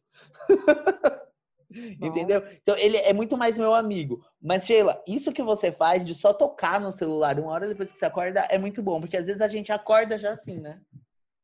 entendeu? 2.02 2.44
Então, 2.64 2.76
ele 2.78 2.98
é 2.98 3.14
muito 3.14 3.38
mais 3.38 3.60
meu 3.60 3.72
amigo. 3.76 4.26
Mas, 4.42 4.66
Sheila, 4.66 5.04
isso 5.08 5.32
que 5.32 5.44
você 5.44 5.72
faz 5.72 6.04
de 6.04 6.16
só 6.16 6.34
tocar 6.34 6.82
no 6.82 6.92
celular 6.92 7.40
uma 7.40 7.52
hora 7.52 7.68
depois 7.68 7.92
que 7.92 8.00
você 8.00 8.06
acorda 8.06 8.40
é 8.50 8.58
muito 8.58 8.82
bom, 8.82 9.00
porque 9.00 9.18
às 9.18 9.26
vezes 9.28 9.40
a 9.40 9.48
gente 9.48 9.72
acorda 9.72 10.18
já 10.18 10.32
assim, 10.32 10.60
né? 10.60 10.82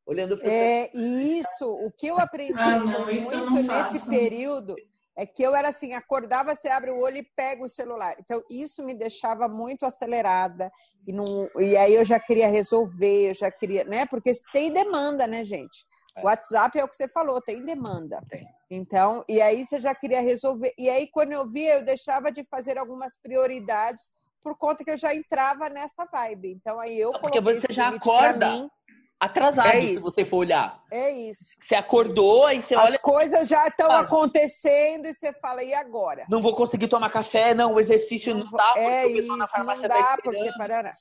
Olhando 0.10 0.38
para 0.38 0.52
É 0.52 0.90
isso. 0.94 1.66
O 1.66 1.92
que 1.92 2.08
eu 2.08 2.18
aprendi 2.18 2.54
ah, 2.58 2.80
não, 2.80 3.06
muito 3.06 3.64
nesse 3.64 4.10
período 4.10 4.76
é 5.16 5.26
que 5.26 5.44
eu 5.44 5.54
era 5.54 5.70
assim, 5.70 5.94
acordava, 5.94 6.56
você 6.56 6.70
abre 6.70 6.92
o 6.92 7.00
olho 7.00 7.18
e 7.18 7.24
pega 7.24 7.64
o 7.64 7.70
celular. 7.70 8.16
Então, 8.20 8.42
isso 8.50 8.84
me 8.86 8.96
deixava 8.96 9.48
muito 9.48 9.86
acelerada. 9.86 10.72
E, 11.06 11.12
não, 11.12 11.50
e 11.58 11.76
aí 11.76 11.94
eu 11.94 12.06
já 12.06 12.20
queria 12.20 12.48
resolver, 12.48 13.30
eu 13.30 13.34
já 13.34 13.52
queria, 13.52 13.84
né? 13.84 14.06
Porque 14.06 14.32
tem 14.54 14.72
demanda, 14.72 15.28
né, 15.28 15.44
gente? 15.44 15.86
O 16.16 16.22
é. 16.22 16.24
WhatsApp 16.24 16.80
é 16.80 16.84
o 16.84 16.88
que 16.88 16.96
você 16.96 17.08
falou, 17.08 17.42
tem 17.42 17.64
demanda. 17.64 18.24
Tem. 18.30 18.48
Então, 18.72 19.26
e 19.28 19.42
aí 19.42 19.66
você 19.66 19.80
já 19.80 19.94
queria 19.94 20.22
resolver. 20.22 20.74
E 20.78 20.90
aí, 20.90 21.08
quando 21.08 21.34
eu 21.34 21.46
via, 21.48 21.76
eu 21.76 21.84
deixava 21.84 22.32
de 22.32 22.44
fazer 22.46 22.78
algumas 22.78 23.16
prioridades 23.16 24.14
por 24.42 24.58
conta 24.58 24.84
que 24.86 24.92
eu 24.92 24.98
já 24.98 25.14
entrava 25.14 25.70
nessa 25.70 26.06
vibe. 26.06 26.52
Então, 26.52 26.80
aí 26.80 26.98
eu. 26.98 27.12
Porque 27.14 27.42
você 27.42 27.74
já 27.74 27.90
acorda. 27.90 28.52
Mim, 28.52 28.70
atrasado, 29.20 29.68
é 29.68 29.82
se 29.82 30.00
você 30.00 30.24
for 30.24 30.38
olhar. 30.38 30.82
É 30.92 31.12
isso. 31.12 31.58
Você 31.62 31.76
acordou, 31.76 32.46
aí 32.46 32.62
você 32.62 32.76
olha. 32.76 32.90
As 32.90 32.98
coisas 32.98 33.48
já 33.48 33.68
estão 33.68 33.92
ah, 33.92 34.00
acontecendo 34.00 35.08
e 35.08 35.14
você 35.14 35.34
fala, 35.34 35.62
e 35.64 35.74
agora? 35.74 36.26
Não 36.30 36.42
vou 36.42 36.56
conseguir 36.56 36.88
tomar 36.88 37.10
café, 37.10 37.54
não, 37.54 37.74
o 37.74 37.80
exercício 37.80 38.34
não, 38.34 38.46
não 38.46 38.52
dá, 38.52 38.68
porque 38.74 38.80
é 38.80 39.08
isso, 39.08 39.36
na 39.36 39.48
farmácia 39.48 39.88
não 39.88 39.96
dá, 39.98 40.04
tá 40.04 40.18
porque 40.24 40.52
parará. 40.58 40.94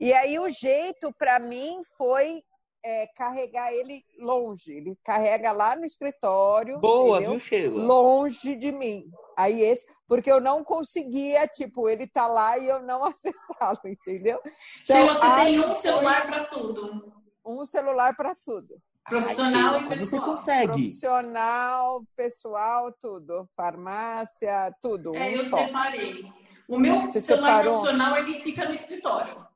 E 0.00 0.12
aí 0.12 0.38
o 0.38 0.48
jeito 0.48 1.12
para 1.18 1.38
mim 1.38 1.80
foi 1.96 2.42
é, 2.84 3.06
carregar 3.16 3.72
ele 3.72 4.02
longe. 4.18 4.72
Ele 4.72 4.96
carrega 5.04 5.52
lá 5.52 5.76
no 5.76 5.84
escritório. 5.84 6.78
Boa, 6.78 7.16
entendeu? 7.16 7.30
viu, 7.32 7.40
Sheila? 7.40 7.82
Longe 7.82 8.54
de 8.54 8.72
mim. 8.72 9.10
Aí 9.36 9.60
esse, 9.60 9.84
porque 10.06 10.30
eu 10.30 10.40
não 10.40 10.64
conseguia, 10.64 11.46
tipo, 11.46 11.88
ele 11.88 12.06
tá 12.06 12.26
lá 12.26 12.56
e 12.58 12.68
eu 12.68 12.80
não 12.80 13.02
acessá-lo, 13.04 13.80
entendeu? 13.84 14.40
Então, 14.84 14.96
Sheila, 14.96 15.14
você 15.14 15.44
tem 15.44 15.60
um 15.60 15.74
celular 15.74 16.26
para 16.26 16.44
tudo 16.44 17.17
um 17.48 17.64
celular 17.64 18.14
para 18.14 18.34
tudo. 18.34 18.80
Profissional 19.08 19.80
e 19.80 19.88
pessoal. 19.88 20.06
Você 20.06 20.20
consegue. 20.20 20.72
Profissional, 20.72 22.04
pessoal, 22.14 22.92
tudo. 23.00 23.48
Farmácia, 23.56 24.70
tudo. 24.82 25.14
É, 25.16 25.28
um 25.28 25.30
eu 25.30 25.38
só. 25.38 25.56
separei. 25.56 26.32
O 26.68 26.78
meu 26.78 27.00
você 27.02 27.20
celular 27.22 27.58
separou? 27.58 27.72
profissional, 27.80 28.16
ele 28.18 28.42
fica 28.42 28.66
no 28.66 28.74
escritório. 28.74 29.46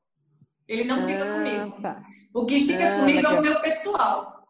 Ele 0.67 0.85
não 0.85 1.05
fica 1.05 1.23
ah, 1.23 1.33
comigo. 1.33 1.81
Tá. 1.81 2.01
O 2.33 2.45
que 2.45 2.65
fica 2.65 2.95
ah, 2.95 2.99
comigo 2.99 3.27
é 3.27 3.29
o 3.29 3.41
meu 3.41 3.61
pessoal. 3.61 4.43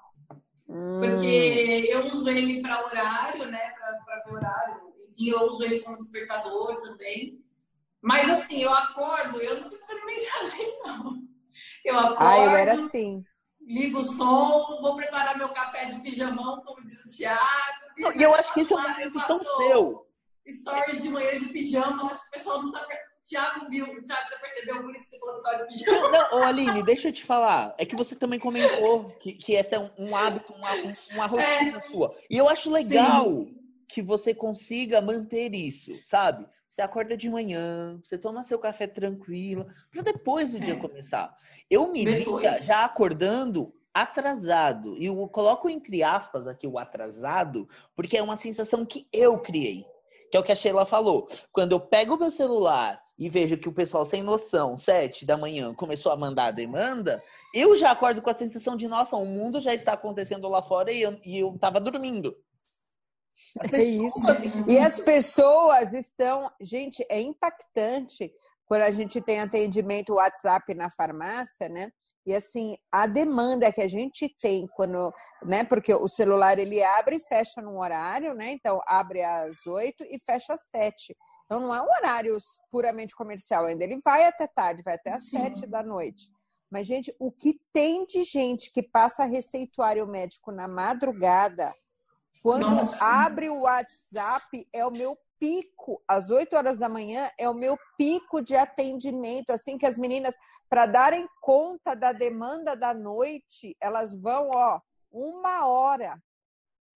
Hum. 0.70 1.02
Porque 1.02 1.90
eu 1.90 2.06
uso 2.08 2.30
ele 2.30 2.62
para 2.62 2.86
horário, 2.86 3.46
né? 3.48 3.74
Para 4.06 4.24
ver 4.26 4.34
horário. 4.34 4.82
Enfim, 5.10 5.30
eu 5.30 5.42
uso 5.42 5.64
ele 5.64 5.82
como 5.82 5.98
despertador 5.98 6.78
também. 6.78 7.44
Mas 8.02 8.30
assim, 8.30 8.62
eu 8.62 8.74
acordo, 8.74 9.42
eu 9.42 9.62
não 9.62 9.70
fico 9.70 9.86
vendo 9.86 10.06
mensagem, 10.06 10.80
não. 10.84 11.24
Eu 11.84 12.00
acordo. 12.00 12.24
Ah, 12.24 12.40
eu 12.40 12.52
era 12.52 12.74
assim 12.74 13.24
ligo 13.66 14.00
o 14.00 14.06
som, 14.06 14.80
vou 14.82 14.96
preparar 14.96 15.38
meu 15.38 15.50
café 15.50 15.86
de 15.86 16.00
pijamão, 16.02 16.62
como 16.62 16.84
diz 16.84 17.04
o 17.04 17.10
Thiago. 17.10 17.42
E 18.16 18.22
eu 18.22 18.34
acho 18.36 18.54
que 18.54 18.62
isso 18.62 18.74
é 18.74 18.78
um 18.78 18.90
momento 18.90 19.28
tão 19.28 19.40
seu. 19.40 20.08
Stories 20.48 21.02
de 21.02 21.10
manhã 21.10 21.40
de 21.40 21.48
pijama, 21.48 22.12
acho 22.12 22.22
que 22.24 22.28
o 22.28 22.32
pessoal 22.32 22.62
não 22.62 22.72
tá. 22.72 22.86
Thiago 23.26 23.70
viu, 23.70 23.86
Thiago, 24.04 24.28
você 24.28 24.38
percebeu 24.38 24.82
por 24.82 24.94
isso 24.94 25.10
que 25.10 25.18
você 25.18 25.42
falou 25.42 25.68
que 25.68 25.74
de 25.74 25.86
pijama? 25.86 26.10
Não, 26.10 26.40
ô 26.40 26.44
Aline, 26.44 26.84
deixa 26.84 27.08
eu 27.08 27.14
te 27.14 27.24
falar. 27.24 27.74
É 27.78 27.86
que 27.86 27.96
você 27.96 28.16
também 28.16 28.38
comentou 28.38 29.12
que, 29.22 29.34
que 29.34 29.54
esse 29.54 29.74
é 29.74 29.80
um, 29.80 29.90
um 29.98 30.16
hábito, 30.16 30.52
uma, 30.54 30.72
uma 31.14 31.26
rotina 31.26 31.78
é. 31.78 31.82
sua. 31.82 32.14
E 32.30 32.38
eu 32.38 32.50
acho 32.50 32.70
legal 32.70 33.26
Sim. 33.26 33.56
que 33.88 34.02
você 34.02 34.34
consiga 34.34 35.00
manter 35.00 35.54
isso, 35.54 35.92
sabe? 36.06 36.46
Você 36.74 36.82
acorda 36.82 37.16
de 37.16 37.30
manhã, 37.30 38.00
você 38.04 38.18
toma 38.18 38.44
seu 38.44 38.58
café 38.58 38.88
tranquilo, 38.88 39.68
para 39.92 40.02
depois 40.02 40.54
do 40.54 40.58
é. 40.58 40.60
dia 40.60 40.76
começar. 40.76 41.32
Eu 41.70 41.92
me 41.92 42.04
via 42.04 42.60
já 42.64 42.84
acordando 42.84 43.72
atrasado. 43.94 44.98
E 44.98 45.06
eu 45.06 45.28
coloco 45.28 45.70
entre 45.70 46.02
aspas 46.02 46.48
aqui 46.48 46.66
o 46.66 46.80
atrasado, 46.80 47.70
porque 47.96 48.18
é 48.18 48.24
uma 48.24 48.38
sensação 48.38 48.84
que 48.84 49.08
eu 49.14 49.38
criei. 49.38 49.86
Que 50.32 50.38
é 50.38 50.40
o 50.40 50.44
que 50.44 50.52
a 50.52 50.56
Sheila 50.56 50.84
falou. 50.84 51.30
Quando 51.52 51.74
eu 51.74 51.80
pego 51.80 52.16
o 52.16 52.20
meu 52.20 52.32
celular 52.32 53.00
e 53.20 53.30
vejo 53.30 53.56
que 53.56 53.70
o 53.70 53.74
pessoal 53.74 54.04
sem 54.04 54.24
noção, 54.24 54.76
sete 54.76 55.28
da 55.28 55.38
manhã, 55.38 55.76
começou 55.76 56.12
a 56.12 56.18
mandar 56.18 56.48
a 56.48 56.52
demanda, 56.52 57.22
eu 57.54 57.76
já 57.76 57.92
acordo 57.92 58.20
com 58.20 58.32
a 58.32 58.36
sensação 58.36 58.76
de, 58.76 58.88
nossa, 58.88 59.16
o 59.16 59.28
mundo 59.28 59.62
já 59.62 59.76
está 59.76 59.94
acontecendo 59.94 60.50
lá 60.50 60.64
fora 60.64 60.92
e 60.92 61.04
eu, 61.04 61.20
e 61.24 61.38
eu 61.38 61.56
tava 61.60 61.80
dormindo. 61.80 62.36
É 63.72 63.84
isso. 63.84 64.20
E 64.68 64.78
as 64.78 65.00
pessoas 65.00 65.94
estão. 65.94 66.52
Gente, 66.62 67.06
é 67.10 67.22
impactante 67.22 68.32
quando 68.66 68.82
a 68.82 68.92
gente 68.92 69.22
tem 69.22 69.40
atendimento 69.40 70.16
WhatsApp 70.16 70.74
na 70.74 70.90
farmácia, 70.90 71.68
né? 71.70 71.92
E 72.26 72.34
assim, 72.34 72.78
a 72.92 73.06
demanda 73.06 73.72
que 73.72 73.82
a 73.82 73.88
gente 73.88 74.34
tem 74.42 74.66
quando, 74.76 75.14
né? 75.44 75.64
Porque 75.64 75.94
o 75.94 76.08
celular 76.08 76.58
ele 76.58 76.82
abre 76.82 77.18
e 77.18 77.20
fecha 77.20 77.62
num 77.62 77.80
horário, 77.80 78.34
né? 78.34 78.52
Então 78.52 78.80
abre 78.88 79.22
às 79.22 79.66
oito 79.68 80.04
e 80.06 80.18
fecha 80.20 80.54
às 80.54 80.62
sete. 80.70 81.16
Então 81.46 81.60
não 81.60 81.76
é 81.76 81.82
um 81.82 81.90
horário 81.98 82.38
puramente 82.72 83.16
comercial 83.16 83.66
ainda. 83.66 83.84
Ele 83.84 84.00
vai 84.04 84.26
até 84.26 84.48
tarde, 84.48 84.82
vai 84.84 84.96
até 84.96 85.12
às 85.12 85.30
sete 85.30 85.68
da 85.68 85.84
noite. 85.84 86.30
Mas, 86.72 86.88
gente, 86.88 87.16
o 87.20 87.32
que 87.32 87.60
tem 87.72 88.04
de 88.04 88.24
gente 88.24 88.72
que 88.72 88.82
passa 88.82 89.26
receituário 89.26 90.08
médico 90.08 90.52
na 90.52 90.68
madrugada, 90.68 91.72
quando 92.44 92.70
Nossa. 92.70 93.04
abre 93.04 93.50
o 93.50 93.62
WhatsApp, 93.62 94.68
é 94.74 94.86
o 94.86 94.92
meu 94.92 95.18
pico, 95.40 96.04
às 96.06 96.30
8 96.30 96.54
horas 96.58 96.78
da 96.78 96.90
manhã, 96.90 97.32
é 97.40 97.50
o 97.50 97.54
meu 97.54 97.78
pico 97.98 98.42
de 98.42 98.54
atendimento. 98.54 99.52
Assim 99.52 99.78
que 99.78 99.86
as 99.86 99.98
meninas, 99.98 100.36
para 100.70 100.86
darem 100.86 101.26
conta 101.42 101.96
da 101.96 102.12
demanda 102.12 102.76
da 102.76 102.94
noite, 102.94 103.78
elas 103.80 104.14
vão, 104.14 104.50
ó, 104.52 104.82
uma 105.10 105.66
hora 105.66 106.22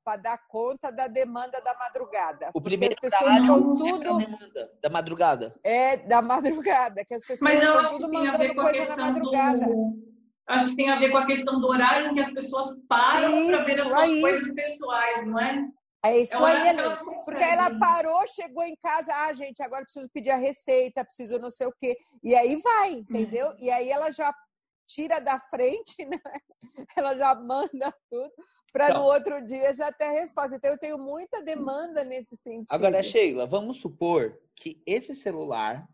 para 0.04 0.18
dar 0.18 0.48
conta 0.48 0.92
da 0.92 1.08
demanda 1.08 1.62
da 1.62 1.74
madrugada. 1.74 2.50
O 2.54 2.62
primeiro 2.62 2.96
as 2.96 3.10
pessoas 3.10 3.36
estão 3.36 3.74
tudo 3.74 4.18
demanda 4.18 4.72
da 4.82 4.90
madrugada. 4.90 5.60
É 5.64 5.98
da 5.98 6.22
madrugada, 6.22 7.06
que 7.06 7.14
as 7.14 7.24
pessoas 7.24 7.42
Mas 7.42 7.62
estão 7.62 7.84
tudo 7.84 8.12
mandando 8.12 8.56
coisa 8.56 8.96
na 8.96 9.06
madrugada. 9.06 9.66
Do... 9.66 10.07
Acho 10.48 10.70
que 10.70 10.76
tem 10.78 10.90
a 10.90 11.00
ver 11.00 11.12
com 11.12 11.18
a 11.18 11.26
questão 11.26 11.60
do 11.60 11.68
horário 11.68 12.10
em 12.10 12.14
que 12.14 12.20
as 12.22 12.32
pessoas 12.32 12.80
param 12.88 13.48
para 13.48 13.58
ver 13.64 13.82
as 13.82 13.88
suas 13.88 14.00
aí. 14.00 14.22
coisas 14.22 14.54
pessoais, 14.54 15.28
não 15.28 15.40
é? 15.40 15.68
É 16.06 16.20
isso 16.20 16.36
é 16.36 16.52
aí, 16.52 16.70
Aline. 16.70 16.96
Porque 17.26 17.44
ela 17.44 17.78
parou, 17.78 18.26
chegou 18.28 18.64
em 18.64 18.76
casa, 18.78 19.12
ah, 19.14 19.34
gente, 19.34 19.62
agora 19.62 19.84
preciso 19.84 20.10
pedir 20.10 20.30
a 20.30 20.38
receita, 20.38 21.04
preciso 21.04 21.38
não 21.38 21.50
sei 21.50 21.68
o 21.68 21.74
quê. 21.82 21.98
E 22.24 22.34
aí 22.34 22.56
vai, 22.62 22.94
entendeu? 22.94 23.48
Uhum. 23.48 23.56
E 23.60 23.70
aí 23.70 23.90
ela 23.90 24.10
já 24.12 24.34
tira 24.88 25.20
da 25.20 25.38
frente, 25.38 25.96
né? 26.08 26.22
Ela 26.96 27.18
já 27.18 27.36
manda 27.36 27.94
tudo 28.10 28.32
para 28.72 28.90
então, 28.90 29.02
no 29.02 29.08
outro 29.08 29.46
dia 29.46 29.74
já 29.74 29.92
ter 29.92 30.06
a 30.06 30.12
resposta. 30.12 30.56
Então 30.56 30.72
eu 30.72 30.78
tenho 30.78 30.98
muita 30.98 31.44
demanda 31.44 32.04
nesse 32.06 32.38
sentido. 32.38 32.72
Agora, 32.72 33.04
Sheila, 33.04 33.46
vamos 33.46 33.82
supor 33.82 34.40
que 34.56 34.82
esse 34.86 35.14
celular 35.14 35.86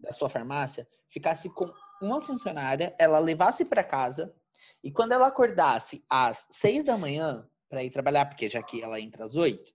da 0.00 0.12
sua 0.12 0.28
farmácia 0.28 0.88
ficasse 1.08 1.48
com 1.48 1.70
uma 2.00 2.20
funcionária, 2.22 2.94
ela 2.98 3.18
levasse 3.18 3.64
para 3.64 3.84
casa 3.84 4.34
e 4.82 4.90
quando 4.90 5.12
ela 5.12 5.26
acordasse 5.26 6.04
às 6.08 6.46
seis 6.50 6.84
da 6.84 6.96
manhã 6.96 7.46
para 7.68 7.82
ir 7.82 7.90
trabalhar, 7.90 8.26
porque 8.26 8.48
já 8.48 8.62
que 8.62 8.82
ela 8.82 9.00
entra 9.00 9.24
às 9.24 9.36
oito, 9.36 9.72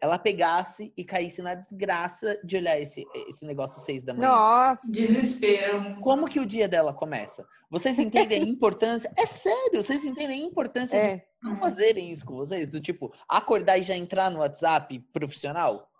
ela 0.00 0.18
pegasse 0.18 0.92
e 0.96 1.04
caísse 1.04 1.42
na 1.42 1.54
desgraça 1.54 2.38
de 2.44 2.56
olhar 2.56 2.78
esse, 2.78 3.04
esse 3.28 3.44
negócio 3.44 3.78
às 3.78 3.84
seis 3.84 4.04
da 4.04 4.14
manhã. 4.14 4.28
Nossa! 4.28 4.92
Desespero. 4.92 6.00
Como 6.00 6.28
que 6.28 6.38
o 6.38 6.46
dia 6.46 6.68
dela 6.68 6.92
começa? 6.92 7.44
Vocês 7.68 7.98
entendem 7.98 8.42
a 8.42 8.46
importância? 8.46 9.12
É 9.16 9.26
sério, 9.26 9.82
vocês 9.82 10.04
entendem 10.04 10.42
a 10.42 10.46
importância 10.46 10.96
é. 10.96 11.16
de 11.16 11.24
não 11.42 11.56
fazerem 11.56 12.10
isso 12.10 12.24
com 12.24 12.34
vocês? 12.34 12.70
Do 12.70 12.80
tipo, 12.80 13.12
acordar 13.28 13.78
e 13.78 13.82
já 13.82 13.96
entrar 13.96 14.30
no 14.30 14.38
WhatsApp 14.38 14.98
profissional? 15.12 15.90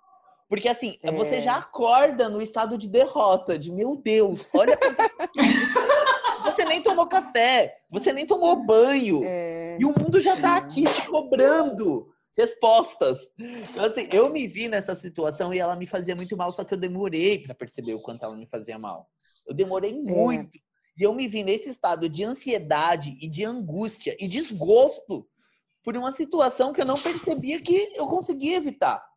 Porque 0.49 0.69
assim, 0.69 0.97
é. 1.03 1.13
você 1.13 1.41
já 1.41 1.57
acorda 1.57 2.29
no 2.29 2.41
estado 2.41 2.79
de 2.79 2.89
derrota, 2.89 3.59
de 3.59 3.71
meu 3.71 3.97
Deus, 3.97 4.47
olha 4.55 4.79
Você 6.45 6.65
nem 6.65 6.83
tomou 6.83 7.07
café, 7.07 7.77
você 7.91 8.13
nem 8.13 8.27
tomou 8.27 8.65
banho. 8.65 9.21
É. 9.23 9.77
E 9.79 9.85
o 9.85 9.89
mundo 9.89 10.19
já 10.19 10.41
tá 10.41 10.57
aqui 10.57 10.85
te 10.85 11.07
cobrando 11.07 12.09
respostas. 12.37 13.19
Então, 13.39 13.85
assim, 13.85 14.09
eu 14.13 14.31
me 14.31 14.47
vi 14.47 14.69
nessa 14.69 14.95
situação 14.95 15.53
e 15.53 15.59
ela 15.59 15.77
me 15.77 15.87
fazia 15.87 16.17
muito 16.17 16.37
mal, 16.37 16.51
só 16.51 16.65
que 16.65 16.73
eu 16.73 16.79
demorei 16.79 17.39
para 17.41 17.55
perceber 17.55 17.95
o 17.95 18.01
quanto 18.01 18.25
ela 18.25 18.37
me 18.37 18.47
fazia 18.47 18.79
mal. 18.79 19.09
Eu 19.47 19.55
demorei 19.55 19.91
é. 19.91 19.95
muito. 19.95 20.57
É. 20.57 20.61
E 20.99 21.03
eu 21.03 21.15
me 21.15 21.29
vi 21.29 21.45
nesse 21.45 21.69
estado 21.69 22.09
de 22.09 22.25
ansiedade 22.25 23.17
e 23.21 23.29
de 23.29 23.45
angústia 23.45 24.17
e 24.19 24.27
desgosto 24.27 25.27
por 25.85 25.97
uma 25.97 26.13
situação 26.13 26.73
que 26.73 26.81
eu 26.81 26.87
não 26.87 26.99
percebia 26.99 27.61
que 27.61 27.93
eu 27.95 28.07
conseguia 28.07 28.57
evitar. 28.57 29.08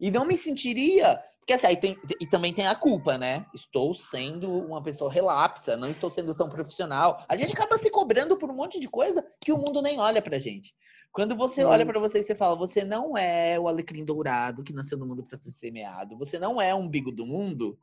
E 0.00 0.10
não 0.10 0.24
me 0.24 0.36
sentiria. 0.36 1.20
Porque 1.38 1.52
assim, 1.52 1.66
aí 1.68 1.76
tem, 1.76 1.96
e 2.20 2.26
também 2.26 2.52
tem 2.52 2.66
a 2.66 2.74
culpa, 2.74 3.16
né? 3.16 3.46
Estou 3.54 3.96
sendo 3.96 4.50
uma 4.50 4.82
pessoa 4.82 5.12
relapsa, 5.12 5.76
não 5.76 5.88
estou 5.88 6.10
sendo 6.10 6.34
tão 6.34 6.48
profissional. 6.48 7.24
A 7.28 7.36
gente 7.36 7.52
acaba 7.52 7.78
se 7.78 7.88
cobrando 7.88 8.36
por 8.36 8.50
um 8.50 8.54
monte 8.54 8.80
de 8.80 8.88
coisa 8.88 9.24
que 9.40 9.52
o 9.52 9.56
mundo 9.56 9.80
nem 9.80 10.00
olha 10.00 10.20
pra 10.20 10.40
gente. 10.40 10.74
Quando 11.12 11.36
você 11.36 11.64
olha 11.64 11.86
para 11.86 12.00
você 12.00 12.18
e 12.18 12.24
você 12.24 12.34
fala, 12.34 12.56
você 12.56 12.84
não 12.84 13.16
é 13.16 13.58
o 13.58 13.68
alecrim 13.68 14.04
dourado 14.04 14.64
que 14.64 14.72
nasceu 14.72 14.98
no 14.98 15.06
mundo 15.06 15.22
para 15.22 15.38
ser 15.38 15.50
semeado, 15.50 16.18
você 16.18 16.38
não 16.38 16.60
é 16.60 16.74
o 16.74 16.78
umbigo 16.78 17.10
do 17.12 17.24
mundo. 17.24 17.78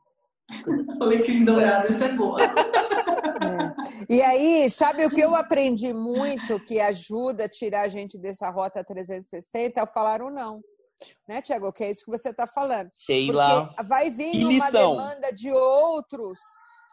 alecrim 1.00 1.44
dourado, 1.44 1.90
isso 1.90 2.04
é 2.04 2.12
boa. 2.12 2.38
É. 3.34 4.14
E 4.14 4.22
aí, 4.22 4.70
sabe 4.70 5.04
o 5.04 5.10
que 5.10 5.20
eu 5.20 5.34
aprendi 5.34 5.92
muito 5.92 6.60
que 6.60 6.78
ajuda 6.78 7.44
a 7.44 7.48
tirar 7.48 7.82
a 7.82 7.88
gente 7.88 8.16
dessa 8.16 8.48
rota 8.48 8.84
360? 8.84 9.80
É 9.80 9.82
o 9.82 9.86
falar 9.86 10.22
o 10.22 10.30
não. 10.30 10.62
Né, 11.28 11.42
Tiago? 11.42 11.72
Que 11.72 11.84
é 11.84 11.90
isso 11.90 12.04
que 12.04 12.10
você 12.10 12.30
está 12.30 12.46
falando. 12.46 12.90
Sheila. 13.00 13.66
Porque 13.66 13.82
vai 13.84 14.10
vir 14.10 14.44
uma 14.46 14.70
demanda 14.70 15.32
de 15.32 15.50
outros 15.50 16.38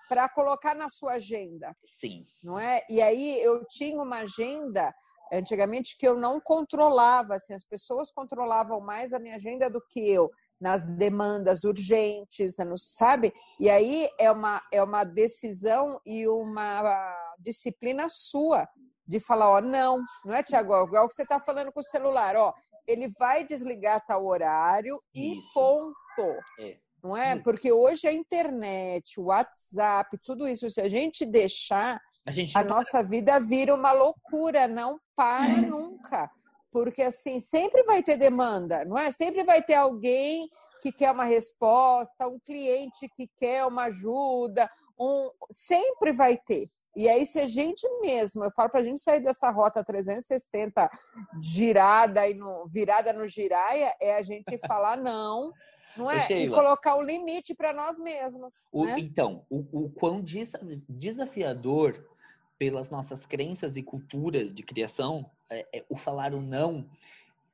para 0.09 0.27
colocar 0.27 0.75
na 0.75 0.89
sua 0.89 1.13
agenda. 1.13 1.75
Sim. 1.99 2.25
Não 2.43 2.59
é? 2.59 2.81
E 2.89 3.01
aí 3.01 3.41
eu 3.41 3.65
tinha 3.67 4.01
uma 4.01 4.17
agenda 4.17 4.93
antigamente 5.31 5.97
que 5.97 6.05
eu 6.05 6.15
não 6.17 6.39
controlava, 6.41 7.35
assim, 7.35 7.53
as 7.53 7.63
pessoas 7.63 8.11
controlavam 8.11 8.81
mais 8.81 9.13
a 9.13 9.19
minha 9.19 9.35
agenda 9.35 9.69
do 9.69 9.81
que 9.89 9.99
eu 9.99 10.29
nas 10.59 10.85
demandas 10.85 11.63
urgentes, 11.63 12.55
sabe? 12.77 13.33
E 13.59 13.67
aí 13.69 14.07
é 14.19 14.31
uma, 14.31 14.61
é 14.71 14.83
uma 14.83 15.03
decisão 15.03 15.99
e 16.05 16.27
uma 16.27 17.15
disciplina 17.39 18.07
sua 18.09 18.69
de 19.07 19.19
falar, 19.19 19.49
ó, 19.49 19.59
não, 19.59 20.03
não 20.23 20.35
é, 20.35 20.43
Tiago? 20.43 20.85
Igual 20.85 21.07
que 21.07 21.15
você 21.15 21.23
está 21.23 21.39
falando 21.39 21.71
com 21.71 21.79
o 21.79 21.83
celular, 21.83 22.35
ó, 22.35 22.53
ele 22.87 23.07
vai 23.19 23.43
desligar 23.43 24.05
tal 24.05 24.25
horário 24.25 25.01
e 25.13 25.37
Isso. 25.37 25.53
ponto. 25.53 26.39
É. 26.59 26.77
Não 27.03 27.17
é? 27.17 27.35
Porque 27.35 27.71
hoje 27.71 28.07
a 28.07 28.13
internet, 28.13 29.19
o 29.19 29.25
WhatsApp, 29.25 30.17
tudo 30.23 30.47
isso, 30.47 30.69
se 30.69 30.79
a 30.79 30.87
gente 30.87 31.25
deixar, 31.25 31.99
a, 32.25 32.31
gente 32.31 32.55
a 32.55 32.63
nossa 32.63 33.01
vida 33.01 33.39
vira 33.39 33.73
uma 33.73 33.91
loucura, 33.91 34.67
não 34.67 34.99
para 35.15 35.51
é. 35.51 35.61
nunca. 35.61 36.29
Porque 36.71 37.01
assim, 37.01 37.39
sempre 37.39 37.83
vai 37.83 38.03
ter 38.03 38.17
demanda, 38.17 38.85
não 38.85 38.97
é? 38.97 39.09
Sempre 39.11 39.43
vai 39.43 39.63
ter 39.63 39.73
alguém 39.73 40.47
que 40.81 40.91
quer 40.91 41.11
uma 41.11 41.23
resposta, 41.23 42.27
um 42.27 42.39
cliente 42.39 43.09
que 43.15 43.27
quer 43.35 43.65
uma 43.65 43.85
ajuda, 43.85 44.69
um 44.99 45.29
sempre 45.49 46.11
vai 46.11 46.37
ter. 46.37 46.69
E 46.95 47.07
aí, 47.07 47.25
se 47.25 47.39
a 47.39 47.47
gente 47.47 47.87
mesmo, 48.01 48.43
eu 48.43 48.51
falo 48.51 48.69
para 48.69 48.81
a 48.81 48.83
gente 48.83 49.01
sair 49.01 49.21
dessa 49.21 49.49
rota 49.49 49.83
360 49.83 50.89
girada 51.41 52.27
e 52.27 52.33
no, 52.33 52.67
virada 52.67 53.13
no 53.13 53.27
giraia, 53.27 53.95
é 53.99 54.15
a 54.15 54.21
gente 54.21 54.57
falar 54.67 54.97
não, 54.97 55.53
não 55.95 56.11
é? 56.11 56.27
E 56.31 56.49
colocar 56.49 56.95
o 56.95 57.01
limite 57.01 57.55
para 57.55 57.71
nós 57.71 57.97
mesmos. 57.97 58.65
O, 58.71 58.85
né? 58.85 58.95
Então, 58.99 59.45
o, 59.49 59.85
o 59.85 59.89
quão 59.89 60.23
desafiador 60.89 62.05
pelas 62.61 62.89
nossas 62.89 63.25
crenças 63.25 63.75
e 63.75 63.81
cultura 63.81 64.45
de 64.45 64.61
criação, 64.61 65.25
é, 65.49 65.65
é, 65.73 65.85
o 65.89 65.97
falar 65.97 66.33
o 66.33 66.41
não 66.41 66.85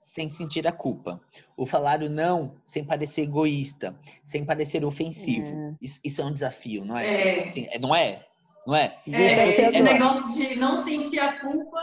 sem 0.01 0.27
sentir 0.27 0.67
a 0.67 0.71
culpa. 0.71 1.21
O 1.55 1.65
falar 1.65 2.01
o 2.01 2.09
não 2.09 2.55
sem 2.65 2.83
parecer 2.83 3.21
egoísta, 3.21 3.95
sem 4.25 4.43
parecer 4.43 4.83
ofensivo. 4.83 5.45
É. 5.45 5.75
Isso, 5.79 5.99
isso, 6.03 6.21
é 6.21 6.25
um 6.25 6.33
desafio, 6.33 6.83
não 6.83 6.97
é? 6.97 7.37
é. 7.37 7.43
Assim, 7.47 7.67
é 7.71 7.79
não 7.79 7.95
é? 7.95 8.27
Não 8.67 8.75
é? 8.75 8.99
é 9.09 9.23
esse 9.23 9.81
negócio 9.81 10.33
de 10.33 10.57
não 10.57 10.75
sentir 10.75 11.19
a 11.19 11.39
culpa 11.39 11.81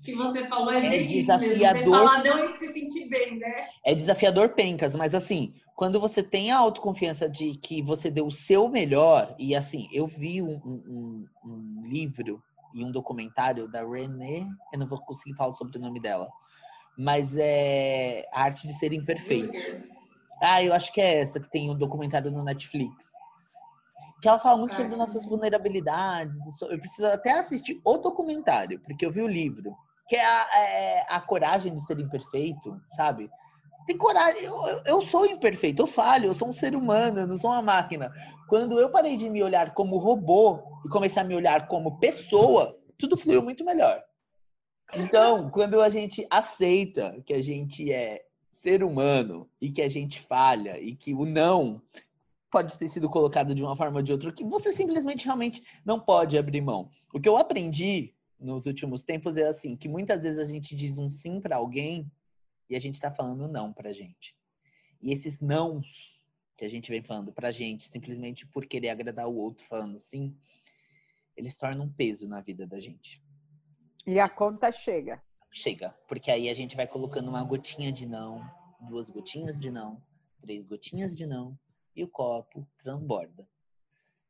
que 0.00 0.14
você 0.14 0.46
falou 0.46 0.72
é, 0.72 1.02
é 1.02 1.02
desafiador. 1.02 1.84
Você 1.84 1.90
falar 1.90 2.22
não 2.22 2.44
e 2.44 2.52
se 2.52 2.66
sentir 2.68 3.08
bem, 3.08 3.36
né? 3.36 3.66
É 3.84 3.96
desafiador, 3.96 4.50
pencas, 4.50 4.94
mas 4.94 5.12
assim, 5.12 5.52
quando 5.74 5.98
você 5.98 6.22
tem 6.22 6.52
a 6.52 6.56
autoconfiança 6.56 7.28
de 7.28 7.56
que 7.56 7.82
você 7.82 8.12
deu 8.12 8.28
o 8.28 8.32
seu 8.32 8.68
melhor, 8.68 9.34
e 9.40 9.56
assim, 9.56 9.88
eu 9.92 10.06
vi 10.06 10.40
um, 10.40 10.54
um, 10.64 11.26
um 11.44 11.82
livro 11.82 12.40
e 12.72 12.84
um 12.84 12.92
documentário 12.92 13.66
da 13.66 13.84
René, 13.84 14.46
eu 14.72 14.78
não 14.78 14.86
vou 14.86 15.00
conseguir 15.00 15.34
falar 15.34 15.52
sobre 15.52 15.78
o 15.78 15.80
nome 15.80 16.00
dela, 16.00 16.28
mas 16.96 17.34
é 17.36 18.24
a 18.32 18.44
arte 18.44 18.68
de 18.68 18.74
ser 18.74 18.92
imperfeito. 18.92 19.52
Ah, 20.40 20.62
eu 20.62 20.72
acho 20.72 20.92
que 20.92 21.00
é 21.00 21.18
essa 21.18 21.40
que 21.40 21.50
tem 21.50 21.68
um 21.68 21.76
documentário 21.76 22.30
no 22.30 22.44
Netflix. 22.44 23.10
Que 24.20 24.28
ela 24.28 24.38
fala 24.38 24.56
muito 24.56 24.74
sobre 24.74 24.96
nossas 24.96 25.26
vulnerabilidades. 25.26 26.36
Eu 26.62 26.78
preciso 26.78 27.06
até 27.06 27.38
assistir 27.38 27.80
o 27.84 27.96
documentário, 27.96 28.80
porque 28.80 29.04
eu 29.04 29.12
vi 29.12 29.22
o 29.22 29.28
livro. 29.28 29.74
Que 30.08 30.16
é 30.16 30.24
a, 30.24 30.48
é 30.58 31.06
a 31.08 31.20
coragem 31.20 31.74
de 31.74 31.80
ser 31.86 31.98
imperfeito, 31.98 32.80
sabe? 32.96 33.30
tem 33.90 33.96
coragem. 33.96 34.44
Eu, 34.44 34.82
eu, 34.86 35.02
sou 35.02 35.26
imperfeito, 35.26 35.82
eu 35.82 35.86
falho, 35.86 36.26
eu 36.26 36.34
sou 36.34 36.48
um 36.48 36.52
ser 36.52 36.74
humano, 36.76 37.20
eu 37.20 37.26
não 37.26 37.36
sou 37.36 37.50
uma 37.50 37.62
máquina. 37.62 38.12
Quando 38.48 38.78
eu 38.78 38.90
parei 38.90 39.16
de 39.16 39.28
me 39.28 39.42
olhar 39.42 39.74
como 39.74 39.98
robô 39.98 40.60
e 40.84 40.88
comecei 40.88 41.20
a 41.20 41.24
me 41.24 41.34
olhar 41.34 41.66
como 41.66 41.98
pessoa, 41.98 42.76
tudo 42.98 43.16
fluiu 43.16 43.42
muito 43.42 43.64
melhor. 43.64 44.02
Então, 44.94 45.50
quando 45.50 45.80
a 45.80 45.88
gente 45.88 46.26
aceita 46.30 47.16
que 47.24 47.32
a 47.32 47.42
gente 47.42 47.92
é 47.92 48.22
ser 48.62 48.84
humano 48.84 49.48
e 49.60 49.70
que 49.70 49.82
a 49.82 49.88
gente 49.88 50.20
falha 50.20 50.78
e 50.80 50.94
que 50.94 51.14
o 51.14 51.24
não 51.24 51.80
pode 52.50 52.76
ter 52.76 52.88
sido 52.88 53.08
colocado 53.08 53.54
de 53.54 53.62
uma 53.62 53.76
forma 53.76 53.98
ou 53.98 54.02
de 54.02 54.12
outra, 54.12 54.32
que 54.32 54.44
você 54.44 54.72
simplesmente 54.72 55.24
realmente 55.24 55.62
não 55.84 56.00
pode 56.00 56.36
abrir 56.36 56.60
mão. 56.60 56.90
O 57.12 57.20
que 57.20 57.28
eu 57.28 57.36
aprendi 57.36 58.14
nos 58.38 58.66
últimos 58.66 59.02
tempos 59.02 59.36
é 59.36 59.46
assim, 59.46 59.76
que 59.76 59.88
muitas 59.88 60.22
vezes 60.22 60.38
a 60.38 60.44
gente 60.44 60.74
diz 60.74 60.98
um 60.98 61.08
sim 61.08 61.40
para 61.40 61.56
alguém 61.56 62.10
e 62.68 62.74
a 62.74 62.80
gente 62.80 62.94
está 62.94 63.10
falando 63.10 63.46
não 63.46 63.72
pra 63.72 63.92
gente. 63.92 64.34
E 65.00 65.12
esses 65.12 65.40
nãos 65.40 66.20
que 66.56 66.64
a 66.64 66.68
gente 66.68 66.90
vem 66.90 67.02
falando 67.02 67.32
pra 67.32 67.52
gente, 67.52 67.88
simplesmente 67.88 68.46
por 68.46 68.66
querer 68.66 68.90
agradar 68.90 69.26
o 69.26 69.36
outro 69.36 69.66
falando 69.66 69.98
sim, 69.98 70.36
eles 71.36 71.56
tornam 71.56 71.86
um 71.86 71.92
peso 71.92 72.28
na 72.28 72.40
vida 72.40 72.66
da 72.66 72.78
gente. 72.78 73.22
E 74.06 74.18
a 74.18 74.28
conta 74.28 74.70
chega. 74.70 75.22
Chega, 75.52 75.90
porque 76.06 76.30
aí 76.30 76.48
a 76.48 76.54
gente 76.54 76.76
vai 76.76 76.86
colocando 76.86 77.28
uma 77.28 77.42
gotinha 77.42 77.90
de 77.90 78.06
não, 78.06 78.44
duas 78.88 79.08
gotinhas 79.08 79.58
de 79.58 79.70
não, 79.70 80.02
três 80.40 80.64
gotinhas 80.64 81.16
de 81.16 81.26
não, 81.26 81.58
e 81.94 82.04
o 82.04 82.08
copo 82.08 82.66
transborda. 82.78 83.46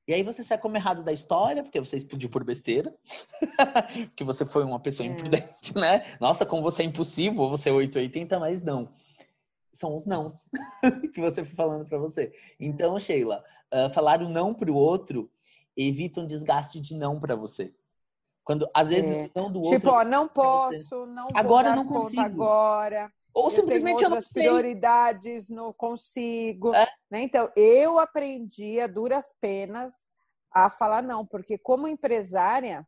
E 0.09 0.15
aí 0.15 0.23
você 0.23 0.43
sai 0.43 0.59
como 0.59 0.77
errado 0.77 1.05
da 1.05 1.13
história, 1.13 1.63
porque 1.63 1.79
você 1.79 1.97
explodiu 1.97 2.29
por 2.29 2.43
besteira, 2.43 2.93
porque 4.09 4.25
você 4.25 4.45
foi 4.45 4.65
uma 4.65 4.81
pessoa 4.81 5.07
é. 5.07 5.13
imprudente, 5.13 5.77
né? 5.77 6.17
Nossa, 6.21 6.45
como 6.45 6.63
você 6.63 6.83
é 6.83 6.87
impossível, 6.87 7.49
você 7.49 7.69
é 7.69 7.73
880, 7.73 8.41
mas 8.41 8.61
não. 8.63 8.93
São 9.73 9.97
os 9.97 10.07
nãos 10.07 10.49
que 11.15 11.21
você 11.21 11.45
foi 11.45 11.55
falando 11.55 11.87
para 11.87 11.99
você. 11.99 12.33
Então, 12.59 12.99
Sheila, 12.99 13.45
uh, 13.73 13.93
falar 13.95 14.21
o 14.21 14.29
não 14.29 14.53
pro 14.53 14.75
outro 14.75 15.31
evita 15.77 16.21
um 16.21 16.27
desgaste 16.27 16.81
de 16.81 16.95
não 16.95 17.21
para 17.21 17.37
você. 17.37 17.73
Quando 18.43 18.69
às 18.75 18.89
vezes 18.89 19.11
é. 19.11 19.31
não 19.35 19.51
do 19.51 19.61
tipo, 19.63 19.67
outro. 19.67 19.79
Tipo, 19.79 19.91
ó, 19.91 20.05
não 20.05 20.27
posso, 20.27 21.07
não 21.07 21.29
agora 21.35 21.77
não 21.77 21.87
consigo. 21.87 22.21
agora. 22.21 23.13
Ou 23.33 23.47
eu 23.47 23.51
simplesmente 23.51 24.03
eu 24.03 24.11
prioridades, 24.33 25.49
não 25.49 25.73
consigo. 25.73 26.75
É? 26.75 26.87
Né? 27.11 27.23
Então, 27.23 27.51
eu 27.57 27.99
aprendi 27.99 28.81
a 28.81 28.87
duras 28.87 29.35
penas 29.41 30.11
a 30.53 30.69
falar 30.69 31.03
não, 31.03 31.25
porque 31.25 31.57
como 31.57 31.87
empresária, 31.87 32.87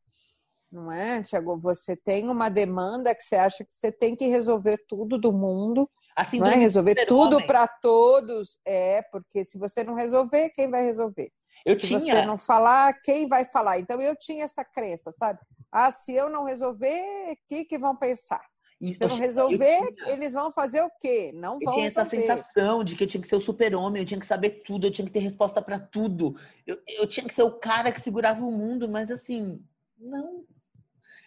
não 0.70 0.90
é, 0.90 1.22
Tiago? 1.22 1.58
Você 1.60 1.96
tem 1.96 2.28
uma 2.28 2.48
demanda 2.48 3.14
que 3.14 3.22
você 3.22 3.36
acha 3.36 3.64
que 3.64 3.72
você 3.72 3.92
tem 3.92 4.16
que 4.16 4.26
resolver 4.26 4.78
tudo 4.88 5.18
do 5.18 5.32
mundo. 5.32 5.88
Assim, 6.16 6.40
não 6.40 6.46
é? 6.46 6.56
Resolver 6.56 7.06
tudo 7.06 7.44
para 7.46 7.68
todos. 7.68 8.58
É, 8.66 9.02
porque 9.12 9.44
se 9.44 9.58
você 9.58 9.84
não 9.84 9.94
resolver, 9.94 10.50
quem 10.50 10.70
vai 10.70 10.82
resolver? 10.82 11.30
Eu 11.64 11.76
se 11.78 11.86
tinha... 11.86 12.00
você 12.00 12.26
não 12.26 12.36
falar, 12.36 13.00
quem 13.02 13.28
vai 13.28 13.44
falar? 13.44 13.78
Então 13.78 14.00
eu 14.00 14.16
tinha 14.16 14.44
essa 14.44 14.64
crença, 14.64 15.12
sabe? 15.12 15.38
Ah, 15.70 15.92
se 15.92 16.12
eu 16.12 16.28
não 16.28 16.44
resolver, 16.44 17.32
o 17.32 17.36
que, 17.48 17.64
que 17.64 17.78
vão 17.78 17.96
pensar? 17.96 18.42
Isso, 18.82 18.98
se 18.98 19.06
não 19.06 19.16
resolver, 19.16 19.94
tinha... 19.94 20.10
eles 20.10 20.32
vão 20.32 20.50
fazer 20.50 20.82
o 20.82 20.90
quê? 20.98 21.30
Não 21.32 21.56
vão 21.60 21.68
Eu 21.68 21.70
tinha 21.70 21.84
resolver. 21.84 22.16
essa 22.16 22.36
sensação 22.36 22.82
de 22.82 22.96
que 22.96 23.04
eu 23.04 23.06
tinha 23.06 23.20
que 23.20 23.28
ser 23.28 23.36
o 23.36 23.40
super-homem, 23.40 24.02
eu 24.02 24.06
tinha 24.06 24.18
que 24.18 24.26
saber 24.26 24.62
tudo, 24.66 24.88
eu 24.88 24.90
tinha 24.90 25.06
que 25.06 25.12
ter 25.12 25.20
resposta 25.20 25.62
para 25.62 25.78
tudo. 25.78 26.34
Eu, 26.66 26.76
eu 26.88 27.06
tinha 27.06 27.24
que 27.24 27.32
ser 27.32 27.44
o 27.44 27.52
cara 27.52 27.92
que 27.92 28.00
segurava 28.00 28.44
o 28.44 28.50
mundo, 28.50 28.88
mas 28.88 29.08
assim, 29.08 29.64
não. 29.96 30.44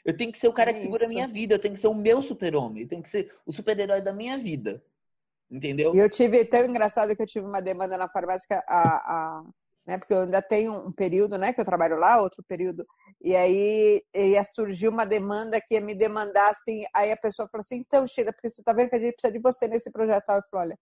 Eu 0.03 0.15
tenho 0.15 0.33
que 0.33 0.37
ser 0.37 0.49
o 0.49 0.53
cara 0.53 0.73
que 0.73 0.81
segura 0.81 1.05
a 1.05 1.07
minha 1.09 1.29
vida, 1.29 1.55
eu 1.55 1.59
tenho 1.59 1.75
que 1.75 1.79
ser 1.79 1.87
o 1.87 1.95
meu 1.95 2.21
super-homem, 2.21 2.83
eu 2.83 2.89
tenho 2.89 3.01
que 3.01 3.09
ser 3.09 3.33
o 3.45 3.53
super-herói 3.53 4.01
da 4.01 4.11
minha 4.11 4.37
vida. 4.37 4.83
Entendeu? 5.49 5.95
E 5.95 5.99
eu 5.99 6.09
tive, 6.09 6.43
tão 6.43 6.65
engraçado 6.65 7.15
que 7.15 7.21
eu 7.21 7.27
tive 7.27 7.45
uma 7.45 7.61
demanda 7.61 7.97
na 7.97 8.09
farmácia, 8.09 8.61
a, 8.67 8.81
a 8.81 9.43
né? 9.85 9.97
Porque 9.97 10.13
eu 10.13 10.21
ainda 10.21 10.41
tenho 10.41 10.73
um 10.73 10.91
período, 10.91 11.37
né, 11.37 11.53
que 11.53 11.61
eu 11.61 11.65
trabalho 11.65 11.97
lá, 11.97 12.21
outro 12.21 12.43
período, 12.47 12.85
e 13.21 13.35
aí 13.35 14.03
ia 14.13 14.43
surgir 14.43 14.87
uma 14.87 15.05
demanda 15.05 15.61
que 15.61 15.75
ia 15.75 15.81
me 15.81 15.93
demandar 15.93 16.49
assim, 16.49 16.83
aí 16.93 17.11
a 17.11 17.17
pessoa 17.17 17.47
falou 17.47 17.61
assim: 17.61 17.77
"Então, 17.77 18.07
Sheila, 18.07 18.33
porque 18.33 18.49
você 18.49 18.63
tá 18.63 18.73
vendo 18.73 18.89
que 18.89 18.95
a 18.95 18.99
gente 18.99 19.13
precisa 19.13 19.33
de 19.33 19.39
você 19.39 19.67
nesse 19.67 19.91
projeto". 19.91 20.23
Eu 20.29 20.41
falei: 20.49 20.69
"Olha, 20.69 20.79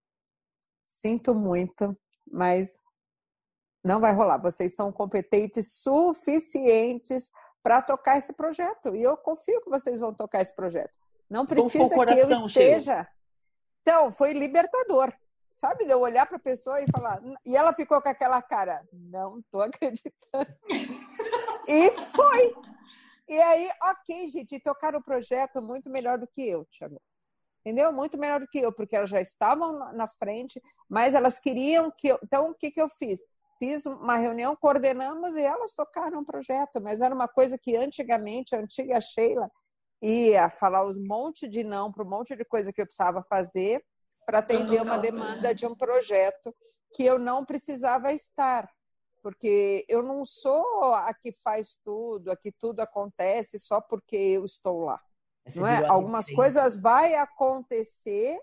sinto 0.85 1.33
muito, 1.35 1.97
mas 2.31 2.77
não 3.83 3.99
vai 3.99 4.13
rolar. 4.13 4.37
Vocês 4.37 4.75
são 4.75 4.91
competentes 4.91 5.73
suficientes 5.81 7.31
para 7.61 7.81
tocar 7.81 8.17
esse 8.17 8.33
projeto. 8.33 8.95
E 8.95 9.03
eu 9.03 9.17
confio 9.17 9.61
que 9.61 9.69
vocês 9.69 9.99
vão 9.99 10.13
tocar 10.13 10.41
esse 10.41 10.55
projeto. 10.55 10.97
Não 11.29 11.45
precisa 11.45 11.95
que 11.95 12.13
eu 12.13 12.31
esteja. 12.31 12.93
Sheila. 12.93 13.07
Então, 13.81 14.11
foi 14.11 14.33
libertador. 14.33 15.13
Sabe, 15.53 15.85
de 15.85 15.91
eu 15.91 16.01
olhar 16.01 16.25
para 16.25 16.37
a 16.37 16.41
pessoa 16.41 16.81
e 16.81 16.85
falar. 16.91 17.21
E 17.45 17.55
ela 17.55 17.73
ficou 17.73 18.01
com 18.01 18.09
aquela 18.09 18.41
cara, 18.41 18.83
não 18.91 19.41
tô 19.51 19.61
acreditando. 19.61 20.53
e 21.67 21.91
foi. 21.91 22.55
E 23.29 23.39
aí, 23.39 23.69
ok, 23.83 24.27
gente, 24.27 24.59
tocaram 24.59 24.99
o 24.99 25.03
projeto 25.03 25.61
muito 25.61 25.89
melhor 25.89 26.17
do 26.17 26.27
que 26.27 26.47
eu, 26.47 26.65
Thiago. 26.65 27.01
Entendeu? 27.65 27.93
Muito 27.93 28.17
melhor 28.17 28.41
do 28.41 28.47
que 28.47 28.59
eu, 28.59 28.73
porque 28.73 28.95
elas 28.95 29.09
já 29.09 29.21
estavam 29.21 29.93
na 29.93 30.05
frente, 30.05 30.61
mas 30.89 31.15
elas 31.15 31.39
queriam 31.39 31.89
que 31.97 32.09
eu. 32.09 32.19
Então, 32.21 32.49
o 32.49 32.53
que, 32.53 32.69
que 32.69 32.81
eu 32.81 32.89
fiz? 32.89 33.21
Fiz 33.57 33.85
uma 33.85 34.17
reunião, 34.17 34.55
coordenamos 34.55 35.35
e 35.35 35.41
elas 35.41 35.73
tocaram 35.73 36.19
o 36.19 36.25
projeto, 36.25 36.81
mas 36.81 36.99
era 36.99 37.15
uma 37.15 37.27
coisa 37.27 37.57
que 37.57 37.77
antigamente, 37.77 38.53
a 38.53 38.59
antiga 38.59 38.99
Sheila 38.99 39.49
ia 40.01 40.49
falar 40.49 40.85
um 40.85 40.93
monte 41.07 41.47
de 41.47 41.63
não 41.63 41.89
para 41.89 42.03
um 42.03 42.09
monte 42.09 42.35
de 42.35 42.43
coisa 42.43 42.73
que 42.73 42.81
eu 42.81 42.85
precisava 42.85 43.23
fazer 43.23 43.81
para 44.25 44.39
atender 44.39 44.81
uma 44.81 44.97
demanda 44.97 45.53
de 45.53 45.65
um 45.65 45.75
projeto 45.75 46.55
que 46.93 47.03
eu 47.03 47.17
não 47.17 47.45
precisava 47.45 48.11
estar, 48.11 48.69
porque 49.21 49.85
eu 49.87 50.03
não 50.03 50.25
sou 50.25 50.93
a 50.93 51.13
que 51.13 51.31
faz 51.31 51.77
tudo, 51.83 52.31
a 52.31 52.37
que 52.37 52.51
tudo 52.51 52.81
acontece 52.81 53.57
só 53.57 53.81
porque 53.81 54.15
eu 54.15 54.45
estou 54.45 54.81
lá. 54.81 54.99
não 55.55 55.65
é? 55.65 55.85
Algumas 55.87 56.29
coisas 56.29 56.75
vai 56.75 57.15
acontecer 57.15 58.39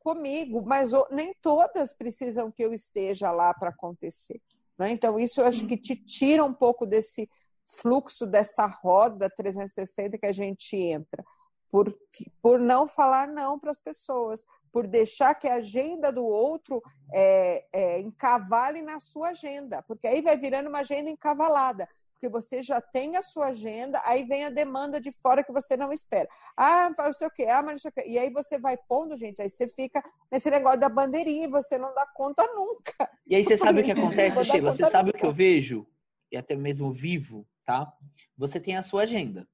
comigo, 0.00 0.62
mas 0.64 0.90
nem 1.10 1.34
todas 1.42 1.94
precisam 1.94 2.50
que 2.50 2.64
eu 2.64 2.72
esteja 2.72 3.30
lá 3.30 3.52
para 3.52 3.70
acontecer. 3.70 4.40
É? 4.80 4.90
Então, 4.90 5.18
isso 5.18 5.40
eu 5.40 5.46
acho 5.46 5.66
que 5.66 5.76
te 5.76 5.96
tira 5.96 6.44
um 6.44 6.54
pouco 6.54 6.86
desse 6.86 7.28
fluxo, 7.64 8.26
dessa 8.26 8.66
roda 8.66 9.28
360 9.28 10.16
que 10.18 10.26
a 10.26 10.32
gente 10.32 10.76
entra 10.76 11.22
por, 11.70 11.94
por 12.40 12.58
não 12.58 12.86
falar 12.86 13.28
não 13.28 13.58
para 13.58 13.70
as 13.70 13.78
pessoas, 13.78 14.44
por 14.72 14.86
deixar 14.86 15.34
que 15.34 15.48
a 15.48 15.56
agenda 15.56 16.12
do 16.12 16.24
outro 16.24 16.82
é, 17.12 17.64
é, 17.72 18.00
encavale 18.00 18.82
na 18.82 19.00
sua 19.00 19.30
agenda, 19.30 19.82
porque 19.82 20.06
aí 20.06 20.22
vai 20.22 20.36
virando 20.38 20.68
uma 20.68 20.80
agenda 20.80 21.10
encavalada, 21.10 21.88
porque 22.12 22.28
você 22.28 22.62
já 22.62 22.80
tem 22.80 23.16
a 23.16 23.22
sua 23.22 23.48
agenda, 23.48 24.00
aí 24.04 24.24
vem 24.24 24.44
a 24.44 24.50
demanda 24.50 25.00
de 25.00 25.12
fora 25.12 25.44
que 25.44 25.52
você 25.52 25.76
não 25.76 25.92
espera. 25.92 26.28
Ah, 26.56 26.90
não 26.98 27.12
sei 27.12 27.28
o 27.28 27.30
quê, 27.30 27.44
ah, 27.44 27.62
mas 27.62 27.72
não 27.72 27.78
sei 27.78 27.90
o 27.90 27.92
quê. 27.92 28.04
E 28.08 28.18
aí 28.18 28.28
você 28.30 28.58
vai 28.58 28.76
pondo, 28.76 29.16
gente, 29.16 29.40
aí 29.40 29.48
você 29.48 29.68
fica 29.68 30.02
nesse 30.30 30.50
negócio 30.50 30.80
da 30.80 30.88
bandeirinha 30.88 31.46
e 31.46 31.50
você 31.50 31.78
não 31.78 31.94
dá 31.94 32.04
conta 32.08 32.44
nunca. 32.54 33.08
E 33.24 33.36
aí 33.36 33.44
você 33.44 33.56
sabe 33.56 33.80
o 33.80 33.84
que 33.84 33.92
acontece, 33.92 34.44
Sheila? 34.44 34.72
Você 34.72 34.90
sabe 34.90 35.06
nunca. 35.06 35.18
o 35.18 35.20
que 35.20 35.26
eu 35.26 35.32
vejo? 35.32 35.86
E 36.32 36.36
até 36.36 36.56
mesmo 36.56 36.92
vivo, 36.92 37.46
tá? 37.64 37.92
Você 38.36 38.60
tem 38.60 38.76
a 38.76 38.82
sua 38.82 39.02
agenda. 39.02 39.48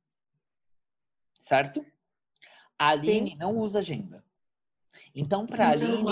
Certo? 1.43 1.85
A 2.79 2.89
Aline 2.89 3.31
Sim. 3.31 3.37
não 3.37 3.57
usa 3.57 3.79
agenda. 3.79 4.25
Então, 5.15 5.47
para 5.47 5.67
a 5.67 5.71
Aline, 5.71 6.05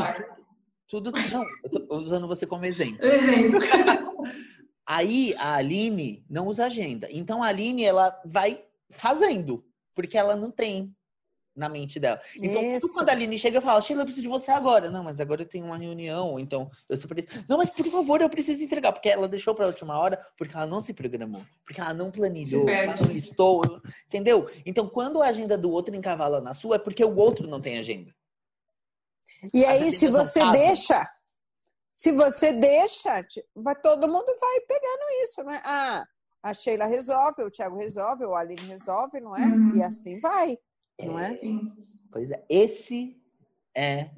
tudo, 0.89 1.13
tudo. 1.13 1.31
Não, 1.31 1.45
eu 1.65 1.71
tô 1.71 1.97
usando 1.97 2.29
você 2.29 2.47
como 2.47 2.65
exemplo. 2.65 3.05
Exemplo. 3.05 3.61
Aí 4.87 5.35
a 5.39 5.55
Aline 5.55 6.25
não 6.29 6.47
usa 6.49 6.67
agenda. 6.67 7.09
Então 7.11 7.43
a 7.43 7.47
Aline 7.47 7.85
ela 7.85 8.21
vai 8.25 8.65
fazendo, 8.91 9.65
porque 9.95 10.19
ela 10.19 10.37
não 10.37 10.51
tem 10.51 10.95
na 11.55 11.69
mente 11.69 12.01
dela. 12.01 12.21
Então, 12.37 12.81
tudo 12.81 12.95
quando 12.95 13.09
a 13.11 13.13
Aline 13.13 13.39
chega 13.39 13.59
e 13.59 13.61
fala, 13.61 13.81
Sheila, 13.81 14.03
eu 14.03 14.07
preciso 14.07 14.23
de 14.23 14.29
você 14.29 14.51
agora. 14.51 14.91
Não, 14.91 15.05
mas 15.05 15.21
agora 15.21 15.43
eu 15.43 15.49
tenho 15.49 15.67
uma 15.67 15.77
reunião, 15.77 16.39
então 16.39 16.71
eu 16.89 16.99
preciso. 17.09 17.45
Não, 17.49 17.59
mas 17.59 17.71
por 17.71 17.87
favor, 17.87 18.21
eu 18.21 18.29
preciso 18.29 18.63
entregar, 18.63 18.93
porque 18.93 19.09
ela 19.09 19.29
deixou 19.29 19.55
para 19.55 19.67
a 19.67 19.69
última 19.69 19.99
hora, 19.99 20.25
porque 20.37 20.57
ela 20.57 20.67
não 20.67 20.83
se 20.83 20.95
programou, 20.95 21.45
porque 21.65 21.81
ela 21.81 21.95
não 21.95 22.11
planilhou, 22.11 22.69
ela 22.69 22.95
não 22.97 23.09
listou, 23.09 23.63
entendeu? 24.07 24.51
Então, 24.65 24.89
quando 24.89 25.23
a 25.23 25.27
agenda 25.27 25.59
do 25.59 25.71
outro 25.71 25.95
encavala 25.95 26.41
na 26.41 26.55
sua, 26.55 26.77
é 26.77 26.79
porque 26.79 27.05
o 27.05 27.17
outro 27.17 27.47
não 27.47 27.61
tem 27.61 27.79
agenda. 27.79 28.15
E 29.53 29.65
aí, 29.65 29.93
se 29.93 30.09
você 30.09 30.51
deixa, 30.51 31.09
se 31.95 32.11
você 32.13 32.53
deixa, 32.53 33.25
vai, 33.55 33.77
todo 33.77 34.09
mundo 34.09 34.27
vai 34.41 34.61
pegando 34.61 35.23
isso, 35.23 35.43
né? 35.45 35.61
Ah, 35.65 36.05
a 36.43 36.53
Sheila 36.53 36.87
resolve, 36.87 37.45
o 37.45 37.51
Thiago 37.51 37.77
resolve, 37.77 38.25
o 38.25 38.35
Aline 38.35 38.63
resolve, 38.63 39.21
não 39.21 39.37
é? 39.37 39.47
Uhum. 39.47 39.77
E 39.77 39.83
assim 39.83 40.19
vai. 40.19 40.59
Não 41.01 41.19
é? 41.19 41.35
Sim. 41.35 41.73
Pois 42.11 42.31
é, 42.31 42.45
esse 42.49 43.17
é 43.75 44.11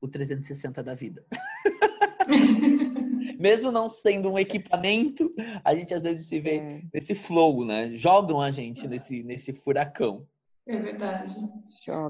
o 0.00 0.08
360 0.08 0.82
da 0.82 0.94
vida. 0.94 1.24
Mesmo 3.38 3.72
não 3.72 3.88
sendo 3.88 4.30
um 4.30 4.38
equipamento, 4.38 5.32
a 5.64 5.74
gente 5.74 5.92
às 5.92 6.02
vezes 6.02 6.26
se 6.26 6.40
vê 6.40 6.56
é. 6.56 6.82
nesse 6.92 7.14
flow, 7.14 7.64
né? 7.64 7.96
Jogam 7.96 8.40
a 8.40 8.50
gente 8.50 8.86
nesse, 8.86 9.22
nesse 9.22 9.52
furacão. 9.52 10.26
É 10.66 10.76
verdade. 10.76 11.34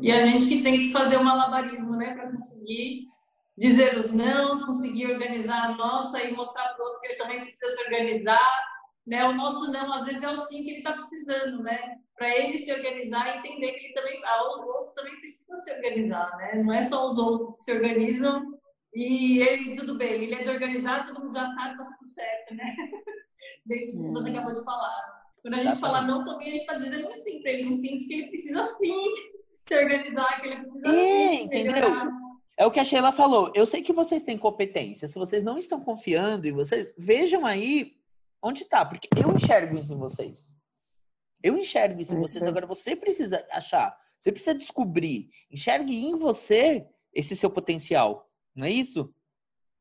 E 0.02 0.12
a 0.12 0.22
gente 0.22 0.46
que 0.46 0.62
tem 0.62 0.80
que 0.80 0.92
fazer 0.92 1.16
um 1.16 1.24
malabarismo, 1.24 1.96
né, 1.96 2.14
para 2.14 2.30
conseguir 2.30 3.08
dizer 3.56 3.98
os 3.98 4.12
não, 4.12 4.50
conseguir 4.66 5.06
organizar 5.06 5.70
a 5.70 5.74
nossa 5.74 6.22
e 6.22 6.34
mostrar 6.34 6.74
para 6.74 6.82
o 6.82 6.86
outro 6.86 7.00
que 7.00 7.06
ele 7.08 7.16
também 7.16 7.40
precisa 7.40 7.68
se 7.68 7.82
organizar 7.84 8.71
né? 9.06 9.24
O 9.24 9.34
nosso 9.34 9.70
não, 9.72 9.92
às 9.92 10.06
vezes, 10.06 10.22
é 10.22 10.28
o 10.28 10.38
sim 10.38 10.62
que 10.62 10.70
ele 10.70 10.78
está 10.78 10.92
precisando, 10.92 11.62
né? 11.62 11.96
Para 12.16 12.28
ele 12.38 12.58
se 12.58 12.72
organizar 12.72 13.26
e 13.26 13.38
entender 13.38 13.72
que 13.72 13.86
ele 13.86 13.94
também, 13.94 14.20
a, 14.24 14.42
o 14.42 14.66
outro 14.66 14.94
também 14.94 15.16
precisa 15.18 15.54
se 15.56 15.72
organizar, 15.72 16.36
né? 16.38 16.62
Não 16.62 16.72
é 16.72 16.80
só 16.80 17.06
os 17.06 17.18
outros 17.18 17.56
que 17.56 17.64
se 17.64 17.72
organizam 17.72 18.58
e 18.94 19.40
ele, 19.40 19.74
tudo 19.74 19.96
bem, 19.96 20.12
ele 20.12 20.34
é 20.34 20.38
desorganizado, 20.38 21.12
todo 21.12 21.24
mundo 21.24 21.34
já 21.34 21.46
sabe, 21.48 21.76
tá 21.76 21.84
tudo 21.84 22.06
certo, 22.06 22.54
né? 22.54 22.76
Dentro 23.66 23.96
do 23.96 24.02
que 24.04 24.10
você 24.10 24.30
acabou 24.30 24.54
de 24.54 24.64
falar. 24.64 25.22
Quando 25.40 25.54
a 25.54 25.58
gente 25.58 25.80
fala 25.80 26.02
não, 26.02 26.24
também 26.24 26.48
a 26.48 26.50
gente 26.52 26.60
está 26.60 26.74
dizendo 26.74 27.08
um 27.08 27.14
sim 27.14 27.42
para 27.42 27.50
ele, 27.50 27.68
um 27.68 27.72
sim 27.72 27.98
que 27.98 28.14
ele 28.14 28.28
precisa 28.28 28.62
sim 28.62 28.94
se 29.66 29.76
organizar, 29.76 30.40
que 30.40 30.46
ele 30.46 30.56
precisa 30.56 30.88
é, 30.88 30.92
sim. 30.92 31.42
Entendeu? 31.44 31.72
Melhorar. 31.72 32.10
É 32.58 32.66
o 32.66 32.70
que 32.70 32.78
a 32.78 32.84
Sheila 32.84 33.12
falou. 33.12 33.50
Eu 33.54 33.66
sei 33.66 33.82
que 33.82 33.92
vocês 33.92 34.22
têm 34.22 34.38
competência. 34.38 35.08
Se 35.08 35.18
vocês 35.18 35.42
não 35.42 35.58
estão 35.58 35.80
confiando 35.80 36.46
em 36.46 36.52
vocês, 36.52 36.94
vejam 36.96 37.44
aí 37.44 37.96
onde 38.42 38.62
está, 38.62 38.84
porque 38.84 39.08
eu 39.16 39.34
enxergo 39.34 39.78
isso 39.78 39.92
em 39.92 39.98
vocês. 39.98 40.44
Eu 41.42 41.56
enxergo 41.56 42.00
isso 42.00 42.14
em 42.14 42.20
vocês. 42.20 42.42
Agora 42.42 42.66
você 42.66 42.96
precisa 42.96 43.46
achar, 43.50 43.96
você 44.18 44.30
precisa 44.30 44.54
descobrir, 44.54 45.28
enxergue 45.50 45.94
em 45.94 46.16
você 46.16 46.86
esse 47.12 47.36
seu 47.36 47.50
potencial. 47.50 48.28
Não 48.54 48.66
é 48.66 48.70
isso? 48.70 49.12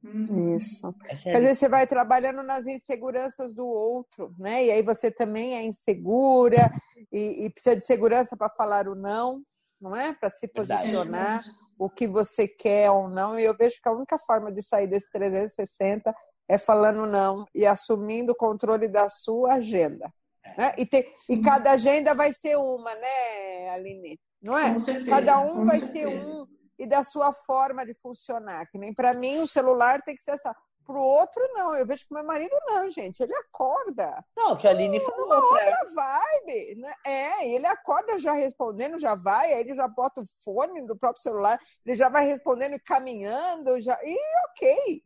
Uhum. 0.03 0.55
Isso. 0.55 0.93
É 1.05 1.13
Às 1.13 1.43
vezes 1.43 1.59
você 1.59 1.69
vai 1.69 1.85
trabalhando 1.85 2.41
nas 2.41 2.65
inseguranças 2.65 3.53
do 3.53 3.65
outro, 3.65 4.33
né? 4.37 4.65
E 4.65 4.71
aí 4.71 4.81
você 4.81 5.11
também 5.11 5.55
é 5.55 5.63
insegura 5.63 6.71
e, 7.11 7.45
e 7.45 7.49
precisa 7.51 7.75
de 7.75 7.85
segurança 7.85 8.35
para 8.35 8.49
falar 8.49 8.87
o 8.87 8.95
não, 8.95 9.43
não 9.79 9.95
é? 9.95 10.13
Para 10.13 10.31
se 10.31 10.47
posicionar, 10.47 11.43
Verdade. 11.43 11.51
o 11.77 11.89
que 11.89 12.07
você 12.07 12.47
quer 12.47 12.89
ou 12.89 13.07
não. 13.09 13.37
E 13.37 13.43
eu 13.43 13.55
vejo 13.55 13.79
que 13.81 13.87
a 13.87 13.93
única 13.93 14.17
forma 14.17 14.51
de 14.51 14.63
sair 14.63 14.87
desse 14.87 15.11
360 15.11 16.13
é 16.51 16.57
falando 16.57 17.05
não 17.05 17.45
e 17.55 17.65
assumindo 17.65 18.33
o 18.33 18.35
controle 18.35 18.87
da 18.89 19.07
sua 19.07 19.53
agenda. 19.53 20.11
Né? 20.57 20.73
E, 20.77 20.85
tem, 20.85 21.05
e 21.29 21.41
cada 21.41 21.71
agenda 21.71 22.13
vai 22.13 22.33
ser 22.33 22.57
uma, 22.57 22.93
né, 22.93 23.69
Aline? 23.69 24.19
Não 24.41 24.57
é? 24.57 24.77
Certeza, 24.77 25.09
cada 25.09 25.39
um 25.39 25.65
vai 25.65 25.79
certeza. 25.79 26.21
ser 26.21 26.25
um 26.25 26.45
e 26.77 26.85
da 26.85 27.03
sua 27.03 27.31
forma 27.31 27.85
de 27.85 27.93
funcionar. 27.93 28.67
Que 28.69 28.77
nem 28.77 28.93
para 28.93 29.13
mim 29.13 29.39
o 29.39 29.47
celular 29.47 30.01
tem 30.01 30.13
que 30.13 30.21
ser 30.21 30.31
essa. 30.31 30.53
Para 30.83 30.97
o 30.97 31.03
outro, 31.03 31.41
não. 31.53 31.75
Eu 31.75 31.85
vejo 31.85 32.05
que 32.05 32.13
meu 32.13 32.25
marido 32.25 32.55
não, 32.65 32.89
gente. 32.89 33.21
Ele 33.21 33.35
acorda. 33.35 34.25
Não, 34.35 34.57
que 34.57 34.67
a 34.67 34.71
Aline 34.71 34.99
falou. 34.99 35.19
Numa 35.19 35.35
outra 35.35 35.77
vibe. 35.93 36.75
Né? 36.75 36.93
É, 37.05 37.49
ele 37.49 37.67
acorda 37.67 38.17
já 38.17 38.33
respondendo, 38.33 38.97
já 38.97 39.13
vai, 39.13 39.53
aí 39.53 39.61
ele 39.61 39.75
já 39.75 39.87
bota 39.87 40.21
o 40.21 40.25
fone 40.43 40.81
do 40.81 40.97
próprio 40.97 41.21
celular, 41.21 41.59
ele 41.85 41.95
já 41.95 42.09
vai 42.09 42.25
respondendo 42.25 42.73
e 42.73 42.79
caminhando, 42.79 43.79
já. 43.79 43.97
E 44.03 44.17
ok. 44.49 45.03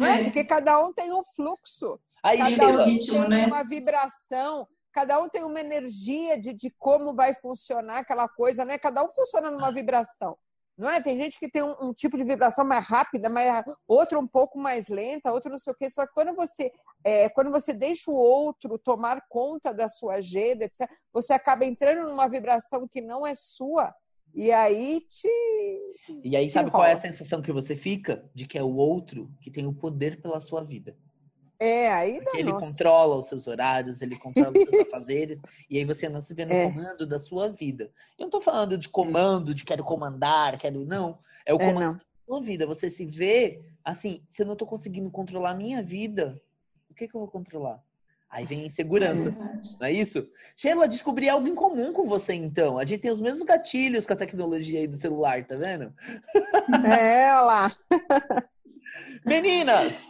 É? 0.00 0.20
É. 0.20 0.24
Porque 0.24 0.44
cada 0.44 0.80
um 0.84 0.92
tem 0.92 1.12
um 1.12 1.22
fluxo. 1.24 1.98
Aí, 2.22 2.38
Cada 2.38 2.82
um 2.82 2.84
ritmo, 2.84 3.20
tem 3.20 3.28
né? 3.28 3.46
uma 3.46 3.64
vibração, 3.64 4.66
cada 4.92 5.18
um 5.20 5.28
tem 5.28 5.42
uma 5.42 5.60
energia 5.60 6.38
de, 6.38 6.54
de 6.54 6.70
como 6.78 7.14
vai 7.14 7.34
funcionar 7.34 7.98
aquela 7.98 8.28
coisa, 8.28 8.64
né? 8.64 8.78
Cada 8.78 9.02
um 9.02 9.10
funciona 9.10 9.50
numa 9.50 9.72
vibração. 9.72 10.38
Não 10.78 10.88
é? 10.88 11.02
Tem 11.02 11.16
gente 11.16 11.38
que 11.38 11.50
tem 11.50 11.62
um, 11.62 11.74
um 11.80 11.92
tipo 11.92 12.16
de 12.16 12.24
vibração 12.24 12.64
mais 12.64 12.86
rápida, 12.86 13.28
mais, 13.28 13.64
outro 13.86 14.18
um 14.18 14.26
pouco 14.26 14.58
mais 14.58 14.88
lenta, 14.88 15.32
outro 15.32 15.50
não 15.50 15.58
sei 15.58 15.72
o 15.72 15.76
quê. 15.76 15.90
Só 15.90 16.06
que 16.06 16.14
quando 16.14 16.34
você, 16.34 16.72
é, 17.04 17.28
quando 17.30 17.50
você 17.50 17.72
deixa 17.72 18.10
o 18.10 18.16
outro 18.16 18.78
tomar 18.78 19.20
conta 19.28 19.74
da 19.74 19.88
sua 19.88 20.14
agenda, 20.14 20.64
etc., 20.64 20.88
você 21.12 21.32
acaba 21.32 21.64
entrando 21.64 22.08
numa 22.08 22.28
vibração 22.28 22.86
que 22.88 23.00
não 23.00 23.26
é 23.26 23.34
sua. 23.34 23.94
E 24.34 24.50
aí 24.50 25.00
te. 25.00 25.28
E 26.24 26.36
aí, 26.36 26.46
Te 26.46 26.52
sabe 26.52 26.70
qual 26.70 26.84
é 26.84 26.92
a 26.92 27.00
sensação 27.00 27.42
que 27.42 27.52
você 27.52 27.76
fica? 27.76 28.28
De 28.34 28.46
que 28.46 28.58
é 28.58 28.62
o 28.62 28.74
outro 28.74 29.30
que 29.40 29.50
tem 29.50 29.66
o 29.66 29.72
poder 29.72 30.20
pela 30.20 30.40
sua 30.40 30.62
vida. 30.62 30.96
É, 31.58 31.92
aí 31.92 32.18
dá 32.18 32.24
Porque 32.24 32.38
ele 32.38 32.50
nossa. 32.50 32.66
controla 32.68 33.16
os 33.16 33.26
seus 33.28 33.46
horários, 33.46 34.02
ele 34.02 34.18
controla 34.18 34.50
os 34.50 34.64
seus 34.64 34.72
Isso. 34.74 34.86
afazeres, 34.88 35.38
e 35.70 35.78
aí 35.78 35.84
você 35.84 36.08
não 36.08 36.20
se 36.20 36.34
vê 36.34 36.44
no 36.44 36.52
É. 36.54 36.64
comando 36.64 37.06
da 37.06 37.20
sua 37.20 37.48
vida. 37.48 37.90
Eu 38.18 38.24
não 38.24 38.30
tô 38.30 38.40
falando 38.40 38.76
de 38.76 38.88
comando, 38.88 39.54
de 39.54 39.64
quero 39.64 39.84
comandar, 39.84 40.58
quero. 40.58 40.84
Não. 40.84 41.18
É 41.46 41.54
o 41.54 41.56
É, 41.60 41.66
comando 41.66 41.80
não. 41.80 41.94
da 41.94 42.00
sua 42.26 42.40
vida. 42.42 42.66
Você 42.66 42.90
se 42.90 43.06
vê 43.06 43.62
assim, 43.84 44.24
se 44.28 44.42
eu 44.42 44.46
não 44.46 44.56
tô 44.56 44.66
conseguindo 44.66 45.10
controlar 45.10 45.50
a 45.50 45.54
minha 45.54 45.82
vida, 45.82 46.40
o 46.90 46.94
que, 46.94 47.06
que 47.06 47.14
eu 47.14 47.20
vou 47.20 47.28
controlar? 47.30 47.80
Aí 48.32 48.46
vem 48.46 48.62
a 48.62 48.66
insegurança. 48.66 49.30
Verdade. 49.30 49.76
Não 49.78 49.86
é 49.86 49.92
isso? 49.92 50.26
Sheila, 50.56 50.88
descobri 50.88 51.28
algo 51.28 51.46
em 51.46 51.54
comum 51.54 51.92
com 51.92 52.08
você, 52.08 52.32
então. 52.32 52.78
A 52.78 52.84
gente 52.86 53.00
tem 53.02 53.10
os 53.12 53.20
mesmos 53.20 53.42
gatilhos 53.42 54.06
com 54.06 54.14
a 54.14 54.16
tecnologia 54.16 54.80
aí 54.80 54.86
do 54.88 54.96
celular, 54.96 55.44
tá 55.46 55.54
vendo? 55.54 55.92
É, 56.86 57.30
olha 57.34 57.40
lá. 57.42 57.70
Meninas! 59.26 60.08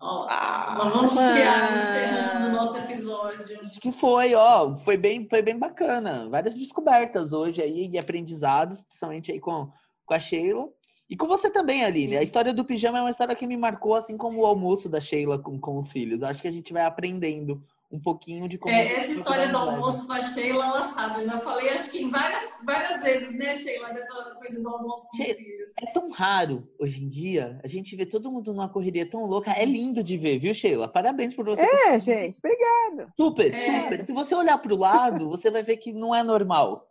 Ó, 0.00 0.26
Ah, 0.28 0.90
vamos 0.92 1.12
tirar 1.12 1.70
encerrando 1.70 2.46
o 2.48 2.52
nosso 2.52 2.76
episódio. 2.78 3.60
acho 3.64 3.78
que 3.80 3.92
foi, 3.92 4.34
ó. 4.34 4.76
Foi 4.78 4.96
bem, 4.96 5.28
foi 5.28 5.42
bem 5.42 5.58
bacana. 5.58 6.28
Várias 6.30 6.54
descobertas 6.54 7.32
hoje 7.32 7.62
aí 7.62 7.88
e 7.92 7.98
aprendizados, 7.98 8.82
principalmente 8.82 9.30
aí 9.30 9.38
com, 9.38 9.70
com 10.04 10.14
a 10.14 10.18
Sheila. 10.18 10.68
E 11.08 11.16
com 11.16 11.26
você 11.26 11.48
também, 11.48 11.84
Aline. 11.84 12.08
Sim. 12.08 12.16
A 12.16 12.22
história 12.22 12.52
do 12.52 12.64
pijama 12.64 12.98
é 12.98 13.02
uma 13.02 13.10
história 13.10 13.34
que 13.36 13.46
me 13.46 13.56
marcou, 13.56 13.94
assim 13.94 14.16
como 14.16 14.40
o 14.40 14.46
almoço 14.46 14.88
da 14.88 15.00
Sheila 15.00 15.38
com, 15.38 15.58
com 15.58 15.76
os 15.78 15.92
filhos. 15.92 16.22
Acho 16.22 16.42
que 16.42 16.48
a 16.48 16.52
gente 16.52 16.72
vai 16.72 16.82
aprendendo 16.82 17.62
um 17.92 18.00
pouquinho 18.00 18.48
de 18.48 18.58
como. 18.58 18.74
É, 18.74 18.94
essa 18.94 19.12
história 19.12 19.48
do 19.48 19.56
almoço 19.56 20.04
com 20.04 20.12
a 20.12 20.20
Sheila, 20.20 20.64
ela 20.64 20.82
sabe. 20.82 21.20
Eu 21.22 21.26
já 21.26 21.38
falei, 21.38 21.68
acho 21.68 21.88
que 21.90 22.02
em 22.02 22.10
várias, 22.10 22.50
várias 22.64 23.00
vezes, 23.04 23.38
né, 23.38 23.54
Sheila, 23.54 23.90
dessa 23.90 24.34
coisa 24.34 24.60
do 24.60 24.68
almoço 24.68 25.06
com 25.08 25.22
os 25.22 25.24
filhos. 25.24 25.70
É 25.80 25.92
tão 25.92 26.10
raro 26.10 26.68
hoje 26.80 27.04
em 27.04 27.08
dia. 27.08 27.60
A 27.62 27.68
gente 27.68 27.94
vê 27.94 28.04
todo 28.04 28.30
mundo 28.30 28.52
numa 28.52 28.68
correria 28.68 29.08
tão 29.08 29.24
louca. 29.26 29.52
É 29.52 29.64
lindo 29.64 30.02
de 30.02 30.18
ver, 30.18 30.40
viu, 30.40 30.52
Sheila? 30.52 30.88
Parabéns 30.88 31.34
por 31.34 31.44
você. 31.44 31.62
É, 31.62 31.96
gente, 32.00 32.38
obrigada. 32.38 33.12
Super, 33.16 33.54
É. 33.54 33.82
super. 33.84 34.04
Se 34.04 34.12
você 34.12 34.34
olhar 34.34 34.58
para 34.58 34.74
o 34.74 34.76
lado, 34.76 35.28
você 35.28 35.52
vai 35.52 35.62
ver 35.62 35.76
que 35.76 35.92
não 35.92 36.12
é 36.12 36.24
normal. 36.24 36.90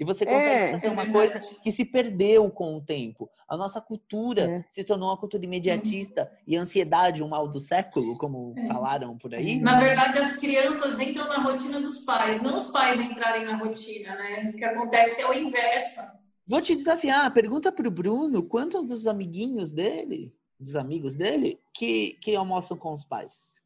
E 0.00 0.04
você 0.04 0.24
consegue 0.24 0.42
É. 0.48 0.70
fazer 0.72 0.86
É 0.86 0.90
uma 0.90 1.04
verdade. 1.04 1.30
coisa 1.32 1.60
que 1.62 1.70
se 1.70 1.84
perdeu 1.84 2.50
com 2.50 2.74
o 2.74 2.80
tempo. 2.80 3.28
A 3.46 3.54
nossa 3.54 3.82
cultura 3.82 4.50
É. 4.50 4.64
se 4.70 4.82
tornou 4.82 5.10
uma 5.10 5.16
cultura 5.18 5.44
imediatista 5.44 6.32
e 6.46 6.56
a 6.56 6.62
ansiedade, 6.62 7.22
o 7.22 7.28
mal 7.28 7.46
do 7.46 7.60
século, 7.60 8.16
como 8.16 8.54
É. 8.56 8.66
falaram 8.66 9.18
por 9.18 9.34
aí. 9.34 9.60
Na 9.60 9.78
verdade, 9.78 10.18
as 10.18 10.38
crianças 10.38 10.98
entram 10.98 11.28
na 11.28 11.42
rotina 11.42 11.78
dos 11.82 11.98
pais, 11.98 12.40
não 12.40 12.56
os 12.56 12.68
pais 12.68 12.98
entrarem 12.98 13.44
na 13.44 13.56
rotina, 13.56 14.16
né? 14.16 14.50
O 14.50 14.56
que 14.56 14.64
acontece 14.64 15.20
é 15.20 15.28
o 15.28 15.34
inverso. 15.34 16.00
Vou 16.46 16.62
te 16.62 16.74
desafiar, 16.74 17.32
pergunta 17.34 17.70
pro 17.70 17.90
Bruno 17.90 18.42
quantos 18.42 18.86
dos 18.86 19.06
amiguinhos 19.06 19.70
dele, 19.70 20.34
dos 20.58 20.76
amigos 20.76 21.14
dele, 21.14 21.60
que, 21.74 22.14
que 22.22 22.34
almoçam 22.34 22.74
com 22.76 22.92
os 22.94 23.04
pais. 23.04 23.60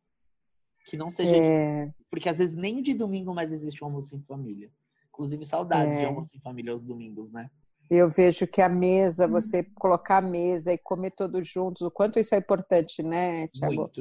Que 0.86 0.96
não 0.96 1.10
seja. 1.12 1.36
É, 1.36 1.90
Porque 2.10 2.28
às 2.28 2.38
vezes 2.38 2.54
nem 2.56 2.82
de 2.82 2.92
domingo 2.92 3.32
mais 3.32 3.52
existe 3.52 3.82
um 3.82 3.86
almoço 3.86 4.14
em 4.16 4.20
família. 4.22 4.68
Inclusive, 5.14 5.44
saudades 5.44 5.94
É. 5.96 6.00
de 6.00 6.06
almoço 6.06 6.36
em 6.36 6.40
família 6.40 6.72
aos 6.72 6.80
domingos, 6.82 7.30
né? 7.32 7.48
eu 7.90 8.08
vejo 8.08 8.46
que 8.46 8.62
a 8.62 8.68
mesa, 8.68 9.26
Hum. 9.26 9.30
você 9.30 9.62
colocar 9.62 10.16
a 10.16 10.20
mesa 10.22 10.72
e 10.72 10.78
comer 10.78 11.10
todos 11.12 11.46
juntos, 11.48 11.82
o 11.82 11.90
quanto 11.90 12.18
isso 12.18 12.34
é 12.34 12.38
importante, 12.38 13.02
né, 13.02 13.46
Tiago? 13.48 13.74
Muito, 13.74 14.00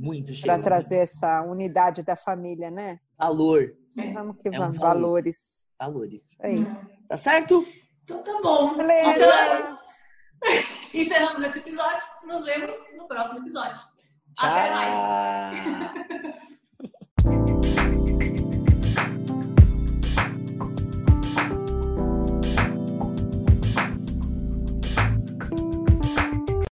muito. 0.00 0.40
Para 0.40 0.58
trazer 0.58 0.96
essa 0.96 1.42
unidade 1.42 2.02
da 2.02 2.16
família, 2.16 2.70
né? 2.70 2.98
Valor, 3.18 3.74
É. 3.96 4.12
Vamos 4.12 4.36
que 4.38 4.48
É 4.48 4.50
um 4.52 4.58
vamos, 4.58 4.78
valor. 4.78 4.94
valores. 5.02 5.66
valores. 5.78 6.24
Aí. 6.40 6.56
Tá 7.08 7.16
certo? 7.16 7.64
Então 8.04 8.22
tá 8.24 8.40
bom. 8.42 8.76
Beleza. 8.76 9.10
Então, 9.10 9.78
encerramos 10.94 11.44
esse 11.44 11.58
episódio. 11.58 12.02
Nos 12.24 12.44
vemos 12.44 12.74
no 12.96 13.06
próximo 13.06 13.40
episódio. 13.40 13.78
Até 14.38 14.70
mais. 14.70 14.94
Tchau. 14.94 16.38